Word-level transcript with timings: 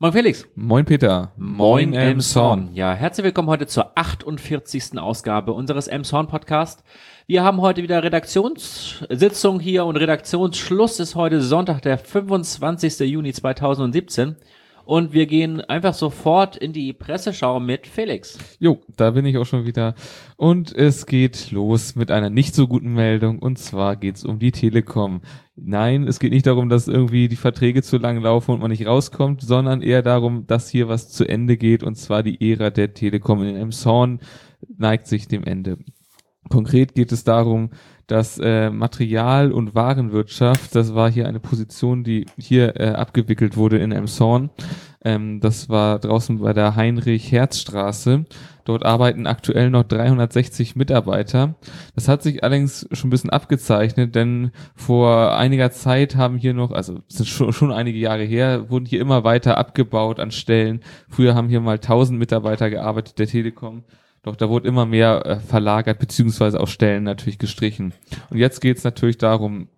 Moin 0.00 0.12
Felix. 0.12 0.46
Moin 0.54 0.84
Peter. 0.84 1.32
Moin 1.36 1.92
Elmshorn. 1.92 2.70
Ja, 2.72 2.94
herzlich 2.94 3.24
willkommen 3.24 3.48
heute 3.48 3.66
zur 3.66 3.98
48. 3.98 4.96
Ausgabe 4.96 5.52
unseres 5.52 5.88
Elmshorn 5.88 6.28
Podcast. 6.28 6.84
Wir 7.26 7.42
haben 7.42 7.60
heute 7.60 7.82
wieder 7.82 8.04
Redaktionssitzung 8.04 9.58
hier 9.58 9.84
und 9.86 9.96
Redaktionsschluss 9.96 11.00
ist 11.00 11.16
heute 11.16 11.40
Sonntag, 11.42 11.82
der 11.82 11.98
25. 11.98 13.00
Juni 13.00 13.32
2017. 13.32 14.36
Und 14.88 15.12
wir 15.12 15.26
gehen 15.26 15.60
einfach 15.60 15.92
sofort 15.92 16.56
in 16.56 16.72
die 16.72 16.94
Presseschau 16.94 17.60
mit 17.60 17.86
Felix. 17.86 18.38
Jo, 18.58 18.80
da 18.96 19.10
bin 19.10 19.26
ich 19.26 19.36
auch 19.36 19.44
schon 19.44 19.66
wieder. 19.66 19.94
Und 20.38 20.74
es 20.74 21.04
geht 21.04 21.50
los 21.50 21.94
mit 21.94 22.10
einer 22.10 22.30
nicht 22.30 22.54
so 22.54 22.66
guten 22.66 22.94
Meldung. 22.94 23.38
Und 23.38 23.58
zwar 23.58 23.96
geht 23.96 24.16
es 24.16 24.24
um 24.24 24.38
die 24.38 24.50
Telekom. 24.50 25.20
Nein, 25.56 26.08
es 26.08 26.18
geht 26.18 26.32
nicht 26.32 26.46
darum, 26.46 26.70
dass 26.70 26.88
irgendwie 26.88 27.28
die 27.28 27.36
Verträge 27.36 27.82
zu 27.82 27.98
lang 27.98 28.22
laufen 28.22 28.52
und 28.52 28.60
man 28.60 28.70
nicht 28.70 28.86
rauskommt, 28.86 29.42
sondern 29.42 29.82
eher 29.82 30.00
darum, 30.00 30.46
dass 30.46 30.70
hier 30.70 30.88
was 30.88 31.10
zu 31.10 31.28
Ende 31.28 31.58
geht. 31.58 31.82
Und 31.82 31.96
zwar 31.96 32.22
die 32.22 32.50
Ära 32.50 32.70
der 32.70 32.94
Telekom 32.94 33.42
in 33.42 33.56
Emshorn 33.56 34.20
neigt 34.78 35.06
sich 35.06 35.28
dem 35.28 35.44
Ende. 35.44 35.76
Konkret 36.48 36.94
geht 36.94 37.12
es 37.12 37.24
darum, 37.24 37.72
dass 38.08 38.38
äh, 38.38 38.70
Material- 38.70 39.52
und 39.52 39.74
Warenwirtschaft, 39.74 40.74
das 40.74 40.94
war 40.94 41.10
hier 41.10 41.28
eine 41.28 41.40
Position, 41.40 42.02
die 42.02 42.26
hier 42.36 42.80
äh, 42.80 42.88
abgewickelt 42.88 43.56
wurde 43.56 43.78
in 43.78 43.92
Emshorn. 43.92 44.50
Ähm, 45.04 45.40
das 45.40 45.68
war 45.68 45.98
draußen 45.98 46.38
bei 46.40 46.52
der 46.54 46.74
Heinrich-Herz-Straße. 46.74 48.24
Dort 48.64 48.84
arbeiten 48.84 49.26
aktuell 49.26 49.70
noch 49.70 49.84
360 49.84 50.74
Mitarbeiter. 50.74 51.54
Das 51.94 52.08
hat 52.08 52.22
sich 52.22 52.42
allerdings 52.42 52.88
schon 52.92 53.08
ein 53.08 53.10
bisschen 53.10 53.30
abgezeichnet, 53.30 54.14
denn 54.14 54.52
vor 54.74 55.36
einiger 55.36 55.70
Zeit 55.70 56.16
haben 56.16 56.38
hier 56.38 56.54
noch, 56.54 56.72
also 56.72 57.00
sind 57.08 57.28
schon, 57.28 57.52
schon 57.52 57.72
einige 57.72 57.98
Jahre 57.98 58.24
her, 58.24 58.70
wurden 58.70 58.86
hier 58.86 59.00
immer 59.00 59.22
weiter 59.22 59.58
abgebaut 59.58 60.18
an 60.18 60.30
Stellen. 60.30 60.80
Früher 61.08 61.34
haben 61.34 61.48
hier 61.48 61.60
mal 61.60 61.76
1000 61.76 62.18
Mitarbeiter 62.18 62.70
gearbeitet, 62.70 63.18
der 63.18 63.26
Telekom. 63.26 63.84
Doch 64.28 64.36
da 64.36 64.50
wurde 64.50 64.68
immer 64.68 64.84
mehr 64.84 65.24
äh, 65.24 65.40
verlagert, 65.40 65.98
beziehungsweise 65.98 66.60
auch 66.60 66.68
Stellen 66.68 67.02
natürlich 67.02 67.38
gestrichen. 67.38 67.94
Und 68.28 68.36
jetzt 68.36 68.60
geht 68.60 68.76
es 68.76 68.84
natürlich 68.84 69.16
darum, 69.16 69.68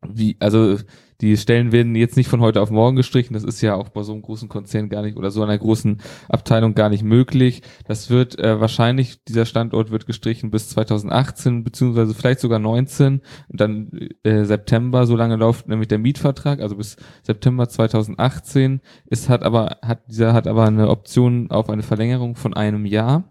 wie, 0.00 0.38
also 0.40 0.78
die 1.20 1.36
Stellen 1.36 1.72
werden 1.72 1.94
jetzt 1.94 2.16
nicht 2.16 2.30
von 2.30 2.40
heute 2.40 2.62
auf 2.62 2.70
morgen 2.70 2.96
gestrichen. 2.96 3.34
Das 3.34 3.44
ist 3.44 3.60
ja 3.60 3.74
auch 3.74 3.90
bei 3.90 4.02
so 4.04 4.12
einem 4.12 4.22
großen 4.22 4.48
Konzern 4.48 4.88
gar 4.88 5.02
nicht 5.02 5.18
oder 5.18 5.30
so 5.30 5.42
einer 5.42 5.58
großen 5.58 6.00
Abteilung 6.30 6.74
gar 6.74 6.88
nicht 6.88 7.02
möglich. 7.02 7.60
Das 7.86 8.08
wird 8.08 8.38
äh, 8.38 8.58
wahrscheinlich, 8.58 9.22
dieser 9.24 9.44
Standort 9.44 9.90
wird 9.90 10.06
gestrichen 10.06 10.50
bis 10.50 10.70
2018, 10.70 11.62
beziehungsweise 11.62 12.14
vielleicht 12.14 12.40
sogar 12.40 12.60
19 12.60 13.20
und 13.48 13.60
dann 13.60 13.90
äh, 14.22 14.44
September, 14.44 15.06
so 15.06 15.16
lange 15.16 15.36
läuft 15.36 15.68
nämlich 15.68 15.88
der 15.88 15.98
Mietvertrag, 15.98 16.62
also 16.62 16.76
bis 16.76 16.96
September 17.24 17.68
2018. 17.68 18.80
Es 19.10 19.28
hat 19.28 19.42
aber, 19.42 19.76
hat, 19.82 20.08
dieser 20.08 20.32
hat 20.32 20.46
aber 20.46 20.64
eine 20.64 20.88
Option 20.88 21.50
auf 21.50 21.68
eine 21.68 21.82
Verlängerung 21.82 22.36
von 22.36 22.54
einem 22.54 22.86
Jahr. 22.86 23.24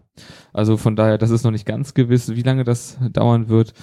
Also 0.52 0.76
von 0.76 0.96
daher, 0.96 1.18
das 1.18 1.30
ist 1.30 1.44
noch 1.44 1.50
nicht 1.50 1.66
ganz 1.66 1.94
gewiss, 1.94 2.34
wie 2.34 2.42
lange 2.42 2.64
das 2.64 2.98
dauern 3.12 3.48
wird. 3.48 3.74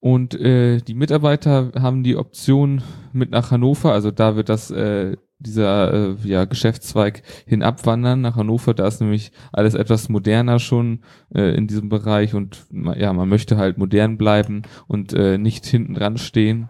Und 0.00 0.34
äh, 0.34 0.78
die 0.78 0.94
Mitarbeiter 0.94 1.72
haben 1.80 2.02
die 2.02 2.16
Option 2.16 2.82
mit 3.12 3.30
nach 3.30 3.50
Hannover, 3.50 3.92
also 3.92 4.10
da 4.10 4.36
wird 4.36 4.48
das 4.48 4.70
äh, 4.70 5.16
dieser 5.38 5.92
äh, 5.92 6.16
ja, 6.24 6.44
Geschäftszweig 6.44 7.22
hin 7.46 7.62
abwandern 7.62 8.20
nach 8.20 8.36
Hannover. 8.36 8.74
Da 8.74 8.86
ist 8.86 9.00
nämlich 9.00 9.32
alles 9.52 9.74
etwas 9.74 10.08
moderner 10.08 10.58
schon 10.58 11.00
äh, 11.34 11.54
in 11.56 11.66
diesem 11.66 11.88
Bereich 11.88 12.34
und 12.34 12.66
ja, 12.96 13.12
man 13.12 13.28
möchte 13.28 13.56
halt 13.56 13.78
modern 13.78 14.16
bleiben 14.16 14.62
und 14.86 15.12
äh, 15.12 15.38
nicht 15.38 15.66
hinten 15.66 15.94
dran 15.94 16.18
stehen. 16.18 16.68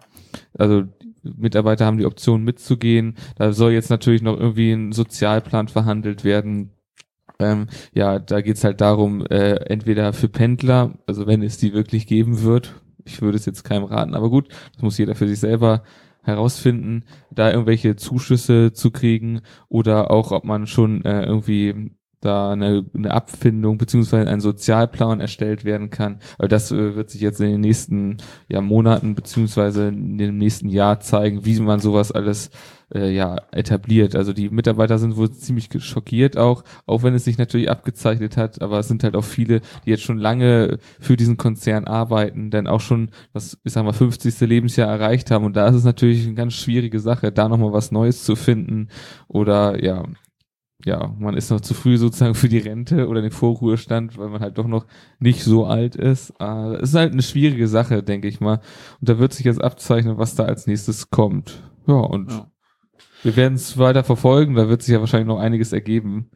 Also 0.56 0.84
Mitarbeiter 1.22 1.86
haben 1.86 1.98
die 1.98 2.06
Option 2.06 2.44
mitzugehen. 2.44 3.16
Da 3.36 3.52
soll 3.52 3.72
jetzt 3.72 3.90
natürlich 3.90 4.22
noch 4.22 4.38
irgendwie 4.38 4.72
ein 4.72 4.92
Sozialplan 4.92 5.68
verhandelt 5.68 6.24
werden, 6.24 6.70
ähm, 7.38 7.66
ja, 7.92 8.18
da 8.18 8.40
geht's 8.40 8.64
halt 8.64 8.80
darum, 8.80 9.24
äh, 9.26 9.54
entweder 9.66 10.12
für 10.12 10.28
Pendler, 10.28 10.94
also 11.06 11.26
wenn 11.26 11.42
es 11.42 11.58
die 11.58 11.72
wirklich 11.72 12.06
geben 12.06 12.42
wird, 12.42 12.74
ich 13.04 13.22
würde 13.22 13.36
es 13.36 13.46
jetzt 13.46 13.64
keinem 13.64 13.84
raten, 13.84 14.14
aber 14.14 14.30
gut, 14.30 14.48
das 14.74 14.82
muss 14.82 14.98
jeder 14.98 15.14
für 15.14 15.28
sich 15.28 15.40
selber 15.40 15.82
herausfinden, 16.22 17.04
da 17.30 17.50
irgendwelche 17.50 17.96
Zuschüsse 17.96 18.72
zu 18.72 18.90
kriegen 18.90 19.42
oder 19.68 20.10
auch, 20.10 20.32
ob 20.32 20.44
man 20.44 20.66
schon 20.66 21.04
äh, 21.04 21.24
irgendwie 21.24 21.92
da 22.26 22.50
eine, 22.50 22.84
eine 22.94 23.10
Abfindung 23.10 23.78
beziehungsweise 23.78 24.28
ein 24.28 24.40
Sozialplan 24.40 25.20
erstellt 25.20 25.64
werden 25.64 25.90
kann. 25.90 26.18
Aber 26.38 26.48
das 26.48 26.72
äh, 26.72 26.96
wird 26.96 27.10
sich 27.10 27.20
jetzt 27.20 27.40
in 27.40 27.52
den 27.52 27.60
nächsten 27.60 28.18
ja, 28.48 28.60
Monaten 28.60 29.14
beziehungsweise 29.14 29.88
in 29.88 30.18
dem 30.18 30.38
nächsten 30.38 30.68
Jahr 30.68 31.00
zeigen, 31.00 31.44
wie 31.44 31.58
man 31.60 31.80
sowas 31.80 32.12
alles 32.12 32.50
äh, 32.94 33.10
ja 33.10 33.36
etabliert. 33.52 34.14
Also 34.14 34.32
die 34.32 34.50
Mitarbeiter 34.50 34.98
sind 34.98 35.16
wohl 35.16 35.30
ziemlich 35.30 35.68
schockiert 35.78 36.36
auch, 36.36 36.64
auch 36.86 37.02
wenn 37.02 37.14
es 37.14 37.24
sich 37.24 37.38
natürlich 37.38 37.70
abgezeichnet 37.70 38.36
hat, 38.36 38.62
aber 38.62 38.78
es 38.78 38.88
sind 38.88 39.04
halt 39.04 39.16
auch 39.16 39.24
viele, 39.24 39.60
die 39.84 39.90
jetzt 39.90 40.02
schon 40.02 40.18
lange 40.18 40.78
für 41.00 41.16
diesen 41.16 41.36
Konzern 41.36 41.84
arbeiten, 41.84 42.50
denn 42.50 42.66
auch 42.66 42.80
schon 42.80 43.10
das, 43.32 43.58
ich 43.64 43.72
sag 43.72 43.84
mal, 43.84 43.92
50. 43.92 44.40
Lebensjahr 44.40 44.88
erreicht 44.88 45.30
haben. 45.30 45.44
Und 45.44 45.56
da 45.56 45.68
ist 45.68 45.76
es 45.76 45.84
natürlich 45.84 46.26
eine 46.26 46.34
ganz 46.34 46.54
schwierige 46.54 47.00
Sache, 47.00 47.32
da 47.32 47.48
nochmal 47.48 47.72
was 47.72 47.92
Neues 47.92 48.24
zu 48.24 48.36
finden 48.36 48.88
oder 49.28 49.82
ja, 49.82 50.04
ja, 50.84 51.14
man 51.18 51.36
ist 51.36 51.50
noch 51.50 51.60
zu 51.60 51.74
früh 51.74 51.96
sozusagen 51.96 52.34
für 52.34 52.48
die 52.48 52.58
Rente 52.58 53.08
oder 53.08 53.22
den 53.22 53.30
Vorruhestand, 53.30 54.18
weil 54.18 54.28
man 54.28 54.40
halt 54.40 54.58
doch 54.58 54.66
noch 54.66 54.86
nicht 55.18 55.42
so 55.42 55.64
alt 55.64 55.96
ist. 55.96 56.34
Äh, 56.38 56.74
es 56.76 56.90
ist 56.90 56.94
halt 56.94 57.12
eine 57.12 57.22
schwierige 57.22 57.66
Sache, 57.66 58.02
denke 58.02 58.28
ich 58.28 58.40
mal. 58.40 58.60
Und 59.00 59.08
da 59.08 59.18
wird 59.18 59.32
sich 59.32 59.46
jetzt 59.46 59.62
abzeichnen, 59.62 60.18
was 60.18 60.34
da 60.34 60.44
als 60.44 60.66
nächstes 60.66 61.10
kommt. 61.10 61.62
Ja, 61.86 61.94
und 61.94 62.30
ja. 62.30 62.50
wir 63.22 63.36
werden 63.36 63.54
es 63.54 63.78
weiter 63.78 64.04
verfolgen. 64.04 64.54
Da 64.54 64.68
wird 64.68 64.82
sich 64.82 64.92
ja 64.92 65.00
wahrscheinlich 65.00 65.28
noch 65.28 65.38
einiges 65.38 65.72
ergeben. 65.72 66.30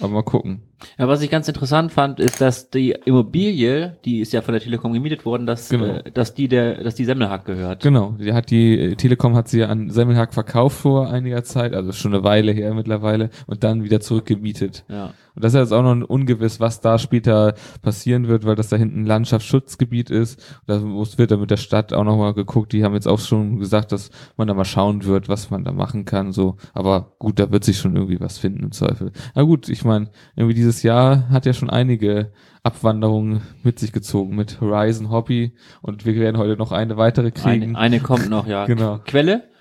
Aber 0.00 0.12
mal 0.12 0.22
gucken. 0.22 0.62
Ja, 0.98 1.08
was 1.08 1.22
ich 1.22 1.30
ganz 1.30 1.48
interessant 1.48 1.92
fand, 1.92 2.20
ist, 2.20 2.40
dass 2.40 2.70
die 2.70 2.94
Immobilie, 3.04 3.96
die 4.04 4.20
ist 4.20 4.32
ja 4.32 4.42
von 4.42 4.52
der 4.52 4.62
Telekom 4.62 4.92
gemietet 4.92 5.24
worden, 5.24 5.46
dass, 5.46 5.68
genau. 5.68 5.86
äh, 5.86 6.10
dass 6.12 6.34
die 6.34 6.48
der, 6.48 6.82
dass 6.82 6.94
die 6.94 7.04
Semmelhack 7.04 7.44
gehört. 7.44 7.82
Genau, 7.82 8.14
die 8.18 8.32
hat 8.32 8.50
die 8.50 8.78
äh, 8.78 8.94
Telekom 8.94 9.34
hat 9.36 9.48
sie 9.48 9.64
an 9.64 9.90
Semmelhack 9.90 10.34
verkauft 10.34 10.78
vor 10.78 11.10
einiger 11.10 11.44
Zeit, 11.44 11.74
also 11.74 11.92
schon 11.92 12.14
eine 12.14 12.24
Weile 12.24 12.52
her 12.52 12.74
mittlerweile, 12.74 13.30
und 13.46 13.64
dann 13.64 13.84
wieder 13.84 14.00
zurückgemietet. 14.00 14.84
Ja. 14.88 15.12
Und 15.34 15.44
das 15.44 15.54
ist 15.54 15.60
jetzt 15.60 15.72
auch 15.72 15.82
noch 15.82 16.08
ungewiss, 16.08 16.60
was 16.60 16.80
da 16.80 16.98
später 16.98 17.54
passieren 17.80 18.28
wird, 18.28 18.44
weil 18.44 18.54
das 18.54 18.68
da 18.68 18.76
hinten 18.76 19.02
ein 19.02 19.06
Landschaftsschutzgebiet 19.06 20.10
ist. 20.10 20.42
Da 20.66 20.82
wird 20.82 21.30
dann 21.30 21.40
mit 21.40 21.50
der 21.50 21.56
Stadt 21.56 21.92
auch 21.92 22.04
nochmal 22.04 22.34
geguckt. 22.34 22.72
Die 22.72 22.84
haben 22.84 22.94
jetzt 22.94 23.08
auch 23.08 23.18
schon 23.18 23.58
gesagt, 23.58 23.92
dass 23.92 24.10
man 24.36 24.48
da 24.48 24.54
mal 24.54 24.64
schauen 24.64 25.04
wird, 25.04 25.28
was 25.28 25.50
man 25.50 25.64
da 25.64 25.72
machen 25.72 26.04
kann. 26.04 26.32
So, 26.32 26.56
aber 26.74 27.12
gut, 27.18 27.38
da 27.38 27.50
wird 27.50 27.64
sich 27.64 27.78
schon 27.78 27.96
irgendwie 27.96 28.20
was 28.20 28.38
finden 28.38 28.62
im 28.62 28.72
Zweifel. 28.72 29.12
Na 29.34 29.42
gut, 29.42 29.68
ich 29.68 29.84
meine, 29.84 30.10
irgendwie 30.36 30.54
dieses 30.54 30.71
Jahr 30.80 31.28
hat 31.28 31.44
ja 31.44 31.52
schon 31.52 31.68
einige 31.68 32.32
Abwanderungen 32.62 33.42
mit 33.62 33.78
sich 33.78 33.92
gezogen 33.92 34.34
mit 34.34 34.60
Horizon 34.62 35.10
Hobby 35.10 35.52
und 35.82 36.06
wir 36.06 36.14
werden 36.14 36.38
heute 36.38 36.56
noch 36.56 36.72
eine 36.72 36.96
weitere 36.96 37.30
kriegen. 37.30 37.76
Eine, 37.76 37.78
eine 37.78 38.00
kommt 38.00 38.30
noch, 38.30 38.46
ja. 38.46 38.64
genau. 38.64 39.00
Quelle? 39.04 39.51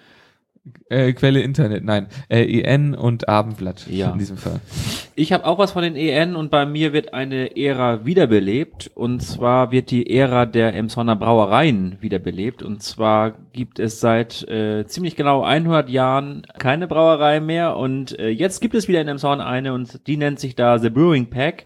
Äh, 0.89 1.13
Quelle 1.13 1.41
Internet, 1.41 1.83
nein. 1.83 2.07
Äh, 2.29 2.61
EN 2.61 2.93
und 2.93 3.27
Abendblatt 3.27 3.87
ja. 3.87 4.11
in 4.11 4.19
diesem 4.19 4.37
Fall. 4.37 4.59
Ich 5.15 5.33
habe 5.33 5.45
auch 5.45 5.57
was 5.57 5.71
von 5.71 5.81
den 5.81 5.95
EN 5.95 6.35
und 6.35 6.51
bei 6.51 6.67
mir 6.67 6.93
wird 6.93 7.15
eine 7.15 7.57
Ära 7.57 8.05
wiederbelebt. 8.05 8.91
Und 8.93 9.21
zwar 9.21 9.71
wird 9.71 9.89
die 9.89 10.15
Ära 10.15 10.45
der 10.45 10.75
Emsonner 10.75 11.15
Brauereien 11.15 11.97
wiederbelebt. 12.01 12.61
Und 12.61 12.83
zwar 12.83 13.31
gibt 13.53 13.79
es 13.79 13.99
seit 13.99 14.47
äh, 14.49 14.85
ziemlich 14.85 15.15
genau 15.15 15.41
100 15.41 15.89
Jahren 15.89 16.43
keine 16.59 16.87
Brauerei 16.87 17.39
mehr. 17.39 17.75
Und 17.75 18.19
äh, 18.19 18.29
jetzt 18.29 18.61
gibt 18.61 18.75
es 18.75 18.87
wieder 18.87 19.01
in 19.01 19.07
Emshorn 19.07 19.41
eine 19.41 19.73
und 19.73 20.05
die 20.05 20.17
nennt 20.17 20.39
sich 20.39 20.55
da 20.55 20.77
The 20.77 20.91
Brewing 20.91 21.31
Pack. 21.31 21.65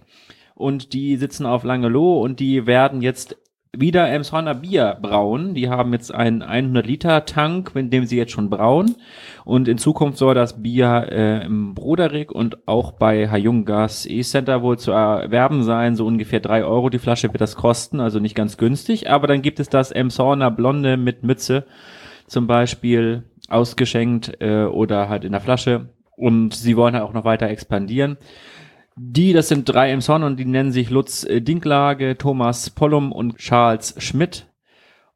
Und 0.53 0.93
die 0.93 1.17
sitzen 1.17 1.45
auf 1.45 1.65
Langeloh 1.65 2.21
und 2.21 2.39
die 2.39 2.65
werden 2.65 3.01
jetzt 3.01 3.35
wieder 3.79 4.09
Emshorner 4.09 4.55
Bier 4.55 4.97
brauen. 5.01 5.53
Die 5.53 5.69
haben 5.69 5.93
jetzt 5.93 6.13
einen 6.13 6.41
100 6.41 6.85
Liter 6.85 7.25
Tank, 7.25 7.75
mit 7.75 7.91
dem 7.91 8.05
sie 8.05 8.17
jetzt 8.17 8.31
schon 8.31 8.49
brauen. 8.49 8.95
Und 9.43 9.67
in 9.67 9.77
Zukunft 9.77 10.17
soll 10.17 10.33
das 10.33 10.61
Bier 10.61 11.07
äh, 11.11 11.45
im 11.45 11.75
Broderick 11.75 12.31
und 12.31 12.67
auch 12.67 12.91
bei 12.93 13.29
Hayungas 13.29 14.05
E-Center 14.05 14.61
wohl 14.61 14.77
zu 14.77 14.91
erwerben 14.91 15.63
sein. 15.63 15.95
So 15.95 16.05
ungefähr 16.05 16.39
drei 16.39 16.63
Euro 16.63 16.89
die 16.89 16.99
Flasche 16.99 17.31
wird 17.31 17.41
das 17.41 17.55
kosten, 17.55 17.99
also 17.99 18.19
nicht 18.19 18.35
ganz 18.35 18.57
günstig. 18.57 19.09
Aber 19.09 19.27
dann 19.27 19.41
gibt 19.41 19.59
es 19.59 19.69
das 19.69 19.91
Emshorner 19.91 20.51
Blonde 20.51 20.97
mit 20.97 21.23
Mütze 21.23 21.65
zum 22.27 22.47
Beispiel 22.47 23.23
ausgeschenkt 23.49 24.41
äh, 24.41 24.63
oder 24.63 25.09
halt 25.09 25.23
in 25.23 25.31
der 25.31 25.41
Flasche. 25.41 25.89
Und 26.17 26.53
sie 26.53 26.77
wollen 26.77 26.93
halt 26.93 27.03
auch 27.03 27.13
noch 27.13 27.25
weiter 27.25 27.49
expandieren. 27.49 28.17
Die, 28.97 29.33
das 29.33 29.49
sind 29.49 29.67
drei 29.67 29.91
im 29.91 30.01
Son 30.01 30.23
und 30.23 30.37
die 30.37 30.45
nennen 30.45 30.71
sich 30.71 30.89
Lutz 30.89 31.25
äh, 31.25 31.41
Dinklage, 31.41 32.17
Thomas 32.17 32.69
Pollum 32.69 33.11
und 33.11 33.37
Charles 33.37 33.95
Schmidt. 33.97 34.47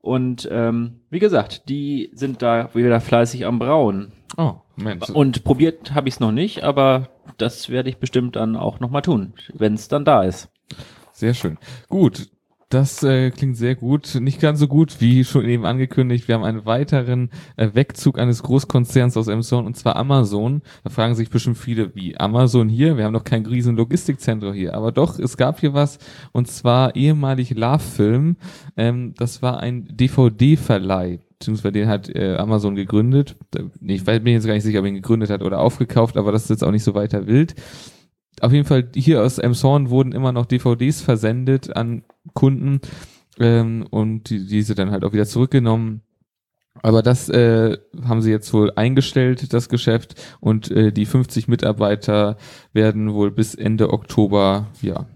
Und 0.01 0.47
ähm, 0.51 1.01
wie 1.09 1.19
gesagt, 1.19 1.69
die 1.69 2.09
sind 2.13 2.41
da 2.41 2.73
wieder 2.73 2.99
fleißig 2.99 3.45
am 3.45 3.59
Brauen. 3.59 4.11
Oh, 4.37 4.55
Mensch. 4.75 5.09
Und 5.09 5.43
probiert 5.43 5.93
habe 5.93 6.09
ich 6.09 6.15
es 6.15 6.19
noch 6.19 6.31
nicht, 6.31 6.63
aber 6.63 7.09
das 7.37 7.69
werde 7.69 7.89
ich 7.89 7.97
bestimmt 7.97 8.35
dann 8.35 8.55
auch 8.55 8.79
nochmal 8.79 9.01
tun, 9.01 9.33
wenn 9.53 9.73
es 9.73 9.87
dann 9.87 10.05
da 10.05 10.23
ist. 10.23 10.49
Sehr 11.11 11.33
schön. 11.33 11.57
Gut, 11.89 12.29
Das 12.69 13.01
äh, 13.01 13.31
klingt 13.31 13.57
sehr 13.57 13.73
gut. 13.73 14.13
Nicht 14.21 14.39
ganz 14.39 14.59
so 14.59 14.67
gut, 14.67 15.01
wie 15.01 15.23
schon 15.23 15.43
eben 15.45 15.65
angekündigt. 15.65 16.27
Wir 16.27 16.35
haben 16.35 16.43
einen 16.43 16.67
weiteren 16.67 17.31
äh, 17.57 17.71
Wegzug 17.73 18.19
eines 18.19 18.43
Großkonzerns 18.43 19.17
aus 19.17 19.27
Amazon 19.27 19.65
und 19.65 19.75
zwar 19.75 19.95
Amazon. 19.95 20.61
Da 20.83 20.91
fragen 20.91 21.15
sich 21.15 21.31
bestimmt 21.31 21.57
viele, 21.57 21.95
wie 21.95 22.15
Amazon 22.19 22.69
hier? 22.69 22.95
Wir 22.95 23.05
haben 23.05 23.13
doch 23.13 23.23
kein 23.23 23.43
riesen 23.47 23.75
Logistikzentrum 23.75 24.53
hier. 24.53 24.75
Aber 24.75 24.91
doch, 24.91 25.17
es 25.17 25.35
gab 25.35 25.59
hier 25.59 25.73
was 25.73 25.97
und 26.31 26.47
zwar 26.47 26.95
ehemalig 26.95 27.55
Love 27.55 27.79
Film. 27.79 28.37
Ähm, 28.77 29.15
das 29.17 29.41
war 29.41 29.59
ein 29.61 29.87
DVD-Verleih 29.89 31.21
beziehungsweise 31.39 31.71
den 31.71 31.87
hat 31.87 32.09
äh, 32.09 32.35
Amazon 32.35 32.75
gegründet. 32.75 33.37
Ich 33.81 34.05
weiß, 34.05 34.21
bin 34.21 34.33
jetzt 34.33 34.45
gar 34.45 34.53
nicht 34.53 34.63
sicher, 34.63 34.79
ob 34.79 34.85
er 34.85 34.89
ihn 34.89 34.95
gegründet 34.95 35.29
hat 35.29 35.41
oder 35.41 35.59
aufgekauft, 35.59 36.17
aber 36.17 36.33
das 36.33 36.43
ist 36.43 36.49
jetzt 36.49 36.63
auch 36.65 36.71
nicht 36.71 36.83
so 36.83 36.93
weiter 36.93 37.27
wild 37.27 37.55
auf 38.41 38.51
jeden 38.53 38.65
Fall 38.65 38.89
hier 38.95 39.23
aus 39.23 39.37
Emshorn 39.37 39.89
wurden 39.89 40.11
immer 40.11 40.31
noch 40.31 40.45
DVDs 40.45 41.01
versendet 41.01 41.75
an 41.75 42.03
Kunden 42.33 42.79
ähm, 43.39 43.85
und 43.89 44.29
die, 44.29 44.45
diese 44.45 44.75
dann 44.75 44.91
halt 44.91 45.03
auch 45.03 45.13
wieder 45.13 45.25
zurückgenommen. 45.25 46.01
Aber 46.81 47.01
das 47.01 47.29
äh, 47.29 47.77
haben 48.03 48.21
sie 48.21 48.31
jetzt 48.31 48.53
wohl 48.53 48.71
eingestellt, 48.75 49.51
das 49.53 49.69
Geschäft, 49.69 50.15
und 50.39 50.71
äh, 50.71 50.93
die 50.93 51.05
50 51.05 51.47
Mitarbeiter 51.47 52.37
werden 52.71 53.13
wohl 53.13 53.31
bis 53.31 53.55
Ende 53.55 53.91
Oktober 53.91 54.67
ja 54.81 55.07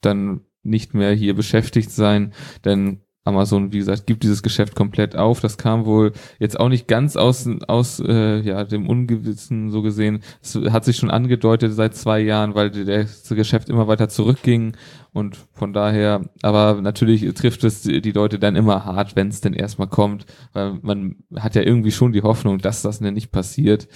dann 0.00 0.40
nicht 0.62 0.94
mehr 0.94 1.12
hier 1.12 1.34
beschäftigt 1.34 1.90
sein, 1.90 2.32
denn 2.64 3.00
Amazon, 3.30 3.72
wie 3.72 3.78
gesagt, 3.78 4.06
gibt 4.06 4.22
dieses 4.22 4.42
Geschäft 4.42 4.74
komplett 4.74 5.16
auf. 5.16 5.40
Das 5.40 5.58
kam 5.58 5.86
wohl 5.86 6.12
jetzt 6.38 6.58
auch 6.58 6.68
nicht 6.68 6.86
ganz 6.86 7.16
aus, 7.16 7.48
aus 7.66 8.00
äh, 8.00 8.40
ja, 8.40 8.64
dem 8.64 8.88
Ungewissen 8.88 9.70
so 9.70 9.82
gesehen. 9.82 10.22
Es 10.42 10.54
hat 10.70 10.84
sich 10.84 10.96
schon 10.96 11.10
angedeutet 11.10 11.72
seit 11.72 11.94
zwei 11.94 12.20
Jahren, 12.20 12.54
weil 12.54 12.70
das 12.70 13.28
Geschäft 13.28 13.68
immer 13.68 13.88
weiter 13.88 14.08
zurückging 14.08 14.76
und 15.12 15.36
von 15.54 15.72
daher, 15.72 16.22
aber 16.42 16.80
natürlich 16.80 17.32
trifft 17.34 17.64
es 17.64 17.82
die 17.82 18.12
Leute 18.12 18.38
dann 18.38 18.56
immer 18.56 18.84
hart, 18.84 19.16
wenn 19.16 19.28
es 19.28 19.40
denn 19.40 19.54
erstmal 19.54 19.88
kommt, 19.88 20.26
weil 20.52 20.78
man 20.82 21.16
hat 21.36 21.54
ja 21.54 21.62
irgendwie 21.62 21.90
schon 21.90 22.12
die 22.12 22.22
Hoffnung, 22.22 22.58
dass 22.58 22.82
das 22.82 23.00
denn 23.00 23.14
nicht 23.14 23.32
passiert. 23.32 23.88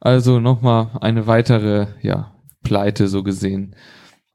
Also 0.00 0.40
nochmal 0.40 0.90
eine 1.00 1.26
weitere, 1.26 1.86
ja, 2.02 2.34
Pleite 2.64 3.08
so 3.08 3.22
gesehen, 3.22 3.76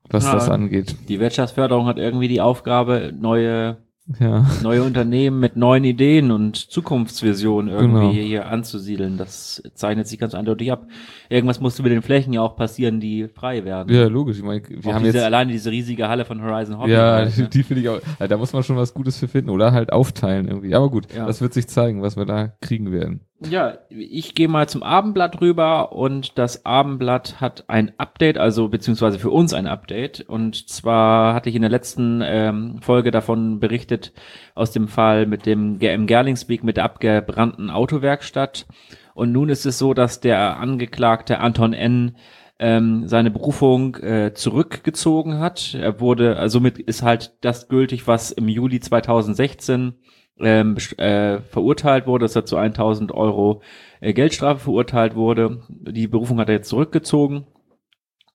was 0.10 0.26
ja, 0.26 0.34
das 0.34 0.50
angeht. 0.50 0.96
Die 1.10 1.20
Wirtschaftsförderung 1.20 1.88
hat 1.88 1.98
irgendwie 1.98 2.30
die 2.30 2.42
Aufgabe, 2.42 3.12
neue 3.20 3.78
ja. 4.20 4.46
neue 4.64 4.84
Unternehmen 4.84 5.40
mit 5.40 5.56
neuen 5.56 5.84
Ideen 5.84 6.32
und 6.32 6.56
Zukunftsvisionen 6.56 7.72
irgendwie 7.72 8.00
genau. 8.00 8.12
hier 8.12 8.48
anzusiedeln. 8.48 9.18
Das 9.18 9.62
zeichnet 9.76 10.08
sich 10.08 10.18
ganz 10.18 10.34
eindeutig 10.34 10.72
ab. 10.72 10.88
Irgendwas 11.30 11.60
musste 11.60 11.84
mit 11.84 11.92
den 11.92 12.02
Flächen 12.02 12.34
ja 12.34 12.42
auch 12.42 12.56
passieren, 12.56 13.00
die 13.00 13.28
frei 13.28 13.66
werden. 13.66 13.94
Ja, 13.94 14.08
logisch. 14.08 14.38
Ich 14.38 14.44
meine, 14.44 14.64
wir 14.68 14.80
auch 14.80 14.96
haben 14.96 15.04
diese, 15.04 15.18
jetzt 15.18 15.26
alleine 15.26 15.52
diese 15.52 15.70
riesige 15.70 16.08
Halle 16.08 16.26
von 16.26 16.42
Horizon 16.42 16.80
Hobby. 16.80 16.92
Ja, 16.92 17.14
halt, 17.14 17.38
ne? 17.38 17.50
die 17.50 17.64
finde 17.64 17.82
ich 17.82 17.90
auch. 17.90 18.00
Da 18.28 18.38
muss 18.38 18.54
man 18.54 18.64
schon 18.64 18.78
was 18.78 18.94
Gutes 18.94 19.18
für 19.18 19.28
finden 19.28 19.52
oder 19.52 19.72
halt 19.72 19.94
aufteilen 19.94 20.48
irgendwie. 20.48 20.74
Aber 20.74 20.90
gut, 20.90 21.14
ja. 21.14 21.28
das 21.28 21.42
wird 21.42 21.54
sich 21.54 21.68
zeigen, 21.68 22.02
was 22.02 22.18
wir 22.18 22.26
da 22.26 22.48
kriegen 22.62 22.92
werden. 22.92 23.22
Ja, 23.42 23.78
ich 23.88 24.36
gehe 24.36 24.50
mal 24.50 24.68
zum 24.68 24.84
Abendblatt 24.84 25.40
rüber 25.40 25.94
und 25.94 26.38
das 26.38 26.66
Abendblatt 26.66 27.40
hat 27.40 27.64
ein 27.68 27.94
Update, 27.98 28.38
also 28.38 28.68
beziehungsweise 28.68 29.18
für 29.18 29.30
uns 29.30 29.54
ein 29.54 29.66
Update. 29.66 30.26
Und 30.28 30.68
zwar 30.70 31.34
hatte 31.34 31.48
ich 31.48 31.56
in 31.56 31.62
der 31.62 31.72
letzten 31.72 32.22
ähm, 32.22 32.80
Folge 32.82 33.12
davon 33.12 33.62
berichtet, 33.62 34.12
aus 34.56 34.72
dem 34.72 34.90
Fall 34.90 35.26
mit 35.26 35.46
dem 35.46 35.80
GM 35.80 36.06
Gerlingsweg 36.06 36.66
mit 36.66 36.76
der 36.76 36.84
abgebrannten 36.84 37.70
Autowerkstatt. 37.70 38.68
Und 39.14 39.32
nun 39.32 39.48
ist 39.48 39.66
es 39.66 39.78
so, 39.78 39.94
dass 39.94 40.20
der 40.20 40.58
Angeklagte 40.58 41.40
Anton 41.40 41.72
N. 41.72 42.18
Ähm, 42.62 43.08
seine 43.08 43.32
Berufung 43.32 43.96
äh, 43.96 44.34
zurückgezogen 44.34 45.40
hat. 45.40 45.76
Er 45.76 46.02
wurde, 46.02 46.36
also 46.36 46.58
somit 46.58 46.78
ist 46.78 47.04
halt 47.04 47.38
das 47.40 47.70
gültig, 47.70 48.06
was 48.06 48.32
im 48.32 48.50
Juli 48.50 48.82
2016 48.82 49.94
ähm, 50.42 50.78
äh, 50.98 51.40
verurteilt 51.42 52.08
wurde, 52.08 52.26
dass 52.26 52.36
er 52.36 52.46
zu 52.46 52.58
1000 52.58 53.12
Euro 53.12 53.62
äh, 54.02 54.14
Geldstrafe 54.14 54.60
verurteilt 54.60 55.16
wurde. 55.16 55.64
Die 55.70 56.08
Berufung 56.08 56.40
hat 56.40 56.50
er 56.50 56.56
jetzt 56.56 56.70
zurückgezogen 56.70 57.46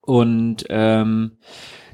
und 0.01 0.65
ähm, 0.69 1.39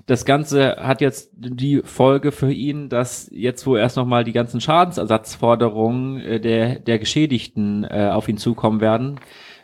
das 0.06 0.24
Ganze 0.24 0.76
hat 0.76 1.00
jetzt 1.00 1.30
die 1.36 1.82
Folge 1.84 2.32
für 2.32 2.52
ihn, 2.52 2.88
dass 2.88 3.28
jetzt 3.32 3.64
wo 3.64 3.76
erst 3.76 3.96
nochmal 3.96 4.24
die 4.24 4.32
ganzen 4.32 4.60
Schadensersatzforderungen 4.60 6.20
äh, 6.20 6.40
der, 6.40 6.80
der 6.80 6.98
Geschädigten 6.98 7.84
äh, 7.84 8.10
auf 8.12 8.28
ihn 8.28 8.36
zukommen 8.36 8.80
werden. 8.80 9.20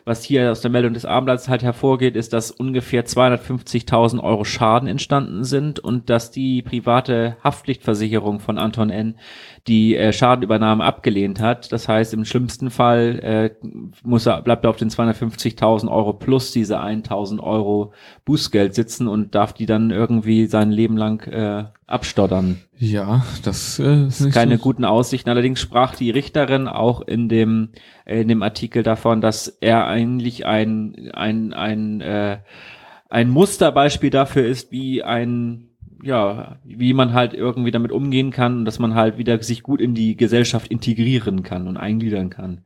Was 0.09 0.23
hier 0.23 0.53
aus 0.53 0.61
der 0.61 0.71
Meldung 0.71 0.95
des 0.95 1.05
Abendblatts 1.05 1.49
halt 1.49 1.65
hervorgeht, 1.65 2.15
ist, 2.15 2.33
dass 2.33 2.53
ungefähr 2.53 3.05
250.000 3.05 4.23
Euro 4.23 4.45
Schaden 4.45 4.89
entstanden 4.89 5.43
sind 5.43 5.81
und 5.81 6.09
dass 6.11 6.31
die 6.31 6.63
private 6.63 7.37
Haftpflichtversicherung 7.43 8.39
von 8.39 8.57
Anton 8.57 8.91
N 8.91 9.19
die 9.67 9.97
äh, 9.97 10.13
Schadenübernahme 10.13 10.85
abgelehnt 10.85 11.41
hat. 11.41 11.73
Das 11.73 11.89
heißt, 11.89 12.15
im 12.15 12.25
schlimmsten 12.25 12.71
Fall 12.71 13.19
äh, 13.21 13.51
muss 14.05 14.27
er, 14.27 14.43
bleibt 14.43 14.65
er 14.65 14.71
auf 14.71 14.77
den 14.77 14.91
250.000 14.91 15.91
Euro 15.91 16.13
plus 16.13 16.53
diese 16.53 16.79
1.000 16.79 17.41
Euro 17.41 17.93
Bußgeld 18.25 18.77
sitzen 18.77 19.09
und 19.09 19.35
darf 19.35 19.55
die 19.55 19.67
dann 19.67 19.91
irgendwie 19.91 20.47
sein 20.47 20.71
Leben 20.71 20.97
lang 20.97 21.27
äh, 21.27 21.65
abstottern. 21.87 22.59
Ja, 22.79 23.25
das 23.45 23.79
äh, 23.79 24.07
ist 24.07 24.33
keine 24.33 24.57
so 24.57 24.63
guten 24.63 24.85
Aussichten. 24.85 25.31
Allerdings 25.31 25.61
sprach 25.61 25.95
die 25.95 26.11
Richterin 26.11 26.69
auch 26.69 27.01
in 27.01 27.29
dem 27.29 27.71
äh, 28.05 28.21
in 28.21 28.29
dem 28.29 28.43
Artikel 28.43 28.83
davon, 28.83 29.21
dass 29.21 29.49
er 29.49 29.87
eigentlich 29.87 30.47
ein 30.47 31.11
ein 31.15 31.53
ein 31.53 32.01
äh, 32.01 32.39
ein 33.09 33.31
Musterbeispiel 33.31 34.11
dafür 34.11 34.47
ist, 34.47 34.73
wie 34.73 35.03
ein 35.03 35.69
ja, 36.03 36.57
wie 36.65 36.93
man 36.93 37.15
halt 37.15 37.33
irgendwie 37.33 37.71
damit 37.71 37.91
umgehen 37.91 38.31
kann 38.31 38.59
und 38.59 38.65
dass 38.65 38.79
man 38.79 38.95
halt 38.95 39.17
wieder 39.17 39.43
sich 39.43 39.63
gut 39.63 39.81
in 39.81 39.95
die 39.95 40.17
Gesellschaft 40.17 40.69
integrieren 40.69 41.43
kann 41.43 41.67
und 41.67 41.77
eingliedern 41.77 42.31
kann. 42.31 42.63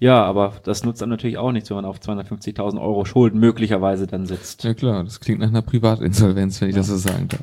Ja, 0.00 0.22
aber 0.22 0.54
das 0.62 0.84
nutzt 0.84 1.02
dann 1.02 1.08
natürlich 1.08 1.38
auch 1.38 1.50
nichts, 1.50 1.70
wenn 1.70 1.76
man 1.76 1.84
auf 1.84 1.98
250.000 1.98 2.80
Euro 2.80 3.04
Schulden 3.04 3.40
möglicherweise 3.40 4.06
dann 4.06 4.26
sitzt. 4.26 4.62
Ja 4.62 4.74
klar, 4.74 5.02
das 5.02 5.18
klingt 5.18 5.40
nach 5.40 5.48
einer 5.48 5.62
Privatinsolvenz, 5.62 6.60
wenn 6.60 6.68
ich 6.68 6.76
ja. 6.76 6.80
das 6.80 6.88
so 6.88 6.96
sagen 6.96 7.26
darf. 7.28 7.42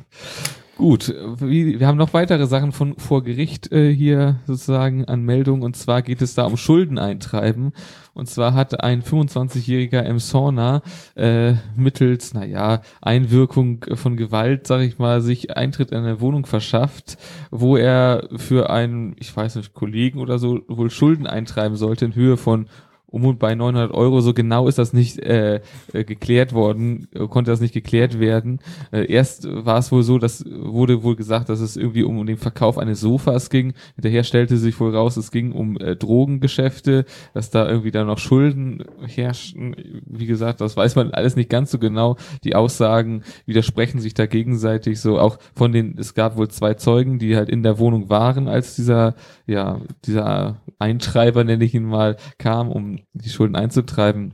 Gut, 0.78 1.16
wie, 1.40 1.80
wir 1.80 1.88
haben 1.88 1.98
noch 1.98 2.14
weitere 2.14 2.48
Sachen 2.48 2.74
von 2.74 2.98
vor 2.98 3.24
Gericht 3.24 3.72
äh, 3.72 3.94
hier 3.94 4.42
sozusagen 4.46 5.06
an 5.06 5.22
Meldungen 5.24 5.64
und 5.64 5.78
zwar 5.78 6.02
geht 6.02 6.22
es 6.22 6.36
da 6.36 6.44
um 6.44 6.58
Schuldeneintreiben 6.58 7.72
und 8.14 8.30
zwar 8.30 8.54
hat 8.54 8.84
ein 8.84 9.02
25-jähriger 9.02 10.02
Emsona 10.02 10.82
äh, 11.16 11.54
mittels, 11.78 12.34
naja, 12.34 12.82
Einwirkung 13.02 13.86
von 13.94 14.18
Gewalt, 14.18 14.68
sag 14.68 14.82
ich 14.82 15.00
mal, 15.00 15.22
sich 15.22 15.56
Eintritt 15.56 15.92
in 15.92 16.00
eine 16.00 16.20
Wohnung 16.20 16.46
verschafft, 16.46 17.18
wo 17.52 17.78
er 17.78 18.28
für 18.36 18.70
einen, 18.70 19.16
ich 19.18 19.36
weiß 19.36 19.56
nicht, 19.56 19.74
Kollegen 19.74 20.20
oder 20.20 20.40
so 20.40 20.60
wohl 20.68 20.90
Schulden 20.90 21.26
eintreiben 21.26 21.78
sollte 21.78 22.04
in 22.04 22.16
Höhe 22.16 22.36
von 22.36 22.68
um 23.16 23.24
und 23.26 23.40
bei 23.40 23.56
900 23.56 23.94
Euro. 23.94 24.20
So 24.20 24.34
genau 24.34 24.68
ist 24.68 24.78
das 24.78 24.92
nicht 24.92 25.20
äh, 25.20 25.62
äh, 25.94 26.04
geklärt 26.04 26.52
worden, 26.52 27.08
konnte 27.30 27.50
das 27.50 27.62
nicht 27.62 27.74
geklärt 27.74 28.20
werden. 28.20 28.60
Äh, 28.92 29.06
erst 29.06 29.48
war 29.50 29.78
es 29.78 29.90
wohl 29.92 30.04
so, 30.04 30.20
dass 30.20 30.44
wurde 30.46 31.02
wohl 31.02 31.16
gesagt, 31.16 31.48
dass 31.48 31.62
es 31.62 31.78
irgendwie 31.78 32.04
um 32.04 32.26
den 32.26 32.36
Verkauf 32.36 32.78
eines 32.78 33.00
Sofas 33.00 33.50
ging. 33.50 33.74
Hinterher 33.96 34.26
stellte 34.26 34.58
sich 34.58 34.78
wohl 34.82 34.94
raus, 34.94 35.16
es 35.16 35.32
ging 35.32 35.54
um 35.54 35.78
äh, 35.78 35.96
Drogengeschäfte, 35.96 37.06
dass 37.34 37.52
da 37.52 37.66
irgendwie 37.68 37.92
da 37.92 38.04
noch 38.04 38.18
Schulden 38.18 38.84
herrschten. 39.08 39.76
Wie 40.06 40.26
gesagt, 40.26 40.60
das 40.60 40.76
weiß 40.76 40.98
man 40.98 41.12
alles 41.12 41.38
nicht 41.38 41.50
ganz 41.50 41.72
so 41.72 41.80
genau. 41.80 42.18
Die 42.44 42.56
Aussagen 42.56 43.24
widersprechen 43.46 44.02
sich 44.02 44.14
da 44.14 44.26
gegenseitig 44.26 45.00
so. 45.00 45.20
Auch 45.20 45.40
von 45.56 45.72
den, 45.72 45.98
es 45.98 46.16
gab 46.16 46.36
wohl 46.36 46.50
zwei 46.50 46.74
Zeugen, 46.74 47.18
die 47.18 47.38
halt 47.38 47.48
in 47.48 47.64
der 47.64 47.80
Wohnung 47.80 48.10
waren, 48.10 48.50
als 48.50 48.76
dieser, 48.76 49.16
ja, 49.48 49.80
dieser 50.06 50.58
Eintreiber, 50.80 51.46
nenne 51.46 51.64
ich 51.64 51.74
ihn 51.74 51.86
mal, 51.86 52.18
kam, 52.38 52.70
um 52.70 53.05
die 53.14 53.30
Schulden 53.30 53.56
einzutreiben. 53.56 54.34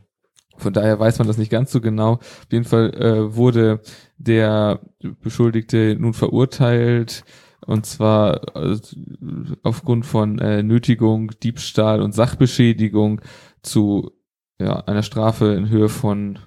Von 0.57 0.73
daher 0.73 0.99
weiß 0.99 1.17
man 1.19 1.27
das 1.27 1.37
nicht 1.37 1.51
ganz 1.51 1.71
so 1.71 1.81
genau. 1.81 2.13
Auf 2.13 2.47
jeden 2.51 2.65
Fall 2.65 2.93
äh, 2.93 3.35
wurde 3.35 3.81
der 4.17 4.79
Beschuldigte 5.21 5.95
nun 5.97 6.13
verurteilt 6.13 7.23
und 7.65 7.85
zwar 7.85 8.55
äh, 8.55 8.77
aufgrund 9.63 10.05
von 10.05 10.39
äh, 10.39 10.63
Nötigung, 10.63 11.31
Diebstahl 11.41 12.01
und 12.01 12.13
Sachbeschädigung 12.13 13.21
zu 13.61 14.11
ja, 14.59 14.81
einer 14.81 15.03
Strafe 15.03 15.53
in 15.53 15.69
Höhe 15.69 15.89
von 15.89 16.39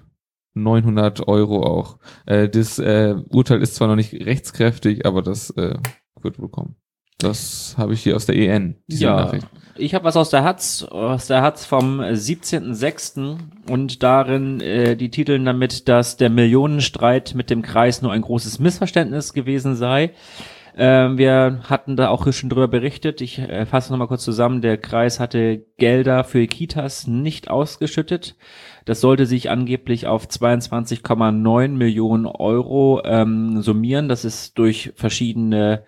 900 0.53 1.27
Euro 1.27 1.63
auch. 1.63 1.99
Äh, 2.25 2.49
das 2.49 2.79
äh, 2.79 3.15
Urteil 3.29 3.61
ist 3.61 3.75
zwar 3.75 3.87
noch 3.87 3.95
nicht 3.95 4.13
rechtskräftig, 4.13 5.05
aber 5.05 5.21
das 5.21 5.49
äh, 5.51 5.77
wird 6.21 6.37
bekommen. 6.37 6.75
Das 7.17 7.75
habe 7.77 7.93
ich 7.93 8.03
hier 8.03 8.15
aus 8.15 8.25
der 8.25 8.35
EN. 8.35 8.75
ja, 8.87 9.15
Nachricht. 9.15 9.47
ich 9.77 9.95
habe 9.95 10.03
was 10.03 10.17
aus 10.17 10.29
der 10.29 10.43
Hatz, 10.43 10.83
aus 10.83 11.27
der 11.27 11.41
Hatz 11.41 11.65
vom 11.65 12.01
17.06. 12.01 13.37
und 13.69 14.03
darin 14.03 14.59
äh, 14.59 14.97
die 14.97 15.09
Titeln 15.09 15.45
damit, 15.45 15.87
dass 15.87 16.17
der 16.17 16.29
Millionenstreit 16.29 17.33
mit 17.33 17.49
dem 17.49 17.61
Kreis 17.61 18.01
nur 18.01 18.11
ein 18.11 18.21
großes 18.21 18.59
Missverständnis 18.59 19.33
gewesen 19.33 19.75
sei. 19.75 20.11
Ähm, 20.77 21.17
wir 21.17 21.61
hatten 21.63 21.95
da 21.95 22.09
auch 22.09 22.29
schon 22.33 22.49
drüber 22.49 22.67
berichtet. 22.67 23.21
Ich 23.21 23.39
äh, 23.39 23.65
fasse 23.65 23.93
nochmal 23.93 24.09
kurz 24.09 24.25
zusammen. 24.25 24.61
Der 24.61 24.77
Kreis 24.77 25.21
hatte 25.21 25.63
Gelder 25.77 26.25
für 26.25 26.45
Kitas 26.47 27.07
nicht 27.07 27.49
ausgeschüttet. 27.49 28.35
Das 28.83 28.99
sollte 28.99 29.25
sich 29.25 29.49
angeblich 29.49 30.05
auf 30.05 30.27
22,9 30.27 31.69
Millionen 31.69 32.25
Euro 32.25 33.01
ähm, 33.05 33.61
summieren. 33.61 34.09
Das 34.09 34.25
ist 34.25 34.57
durch 34.59 34.91
verschiedene 34.95 35.85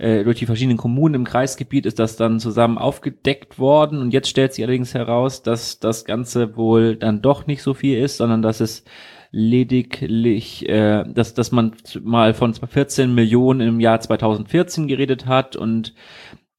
äh, 0.00 0.24
durch 0.24 0.38
die 0.38 0.46
verschiedenen 0.46 0.78
Kommunen 0.78 1.14
im 1.14 1.24
Kreisgebiet 1.24 1.84
ist 1.84 1.98
das 1.98 2.16
dann 2.16 2.40
zusammen 2.40 2.78
aufgedeckt 2.78 3.58
worden. 3.58 4.00
Und 4.00 4.12
jetzt 4.12 4.28
stellt 4.28 4.54
sich 4.54 4.64
allerdings 4.64 4.94
heraus, 4.94 5.42
dass 5.42 5.78
das 5.78 6.06
Ganze 6.06 6.56
wohl 6.56 6.96
dann 6.96 7.20
doch 7.20 7.46
nicht 7.46 7.62
so 7.62 7.74
viel 7.74 7.98
ist, 7.98 8.16
sondern 8.16 8.40
dass 8.40 8.60
es 8.60 8.84
lediglich, 9.30 10.66
äh, 10.68 11.04
dass, 11.06 11.34
dass 11.34 11.52
man 11.52 11.72
mal 12.02 12.32
von 12.32 12.54
14 12.54 13.14
Millionen 13.14 13.60
im 13.60 13.80
Jahr 13.80 14.00
2014 14.00 14.88
geredet 14.88 15.26
hat 15.26 15.54
und 15.54 15.94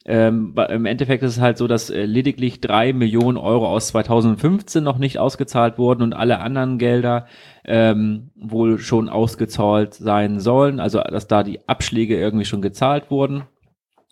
ähm, 0.06 0.56
Im 0.70 0.86
Endeffekt 0.86 1.22
ist 1.22 1.34
es 1.34 1.42
halt 1.42 1.58
so, 1.58 1.68
dass 1.68 1.92
äh, 1.92 2.06
lediglich 2.06 2.60
drei 2.60 2.92
Millionen 2.92 3.38
Euro 3.38 3.68
aus 3.68 3.90
2015 3.90 4.84
noch 4.84 4.98
nicht 4.98 5.20
ausgezahlt 5.20 5.78
wurden 5.78 6.02
und 6.02 6.14
alle 6.14 6.40
anderen 6.40 6.80
Gelder 6.80 7.28
ähm, 7.66 8.32
wohl 8.36 8.80
schon 8.80 9.10
ausgezahlt 9.10 9.94
sein 9.94 10.40
sollen. 10.40 10.80
Also 10.80 11.02
dass 11.02 11.28
da 11.28 11.44
die 11.44 11.68
Abschläge 11.68 12.18
irgendwie 12.18 12.46
schon 12.46 12.64
gezahlt 12.64 13.12
wurden. 13.12 13.44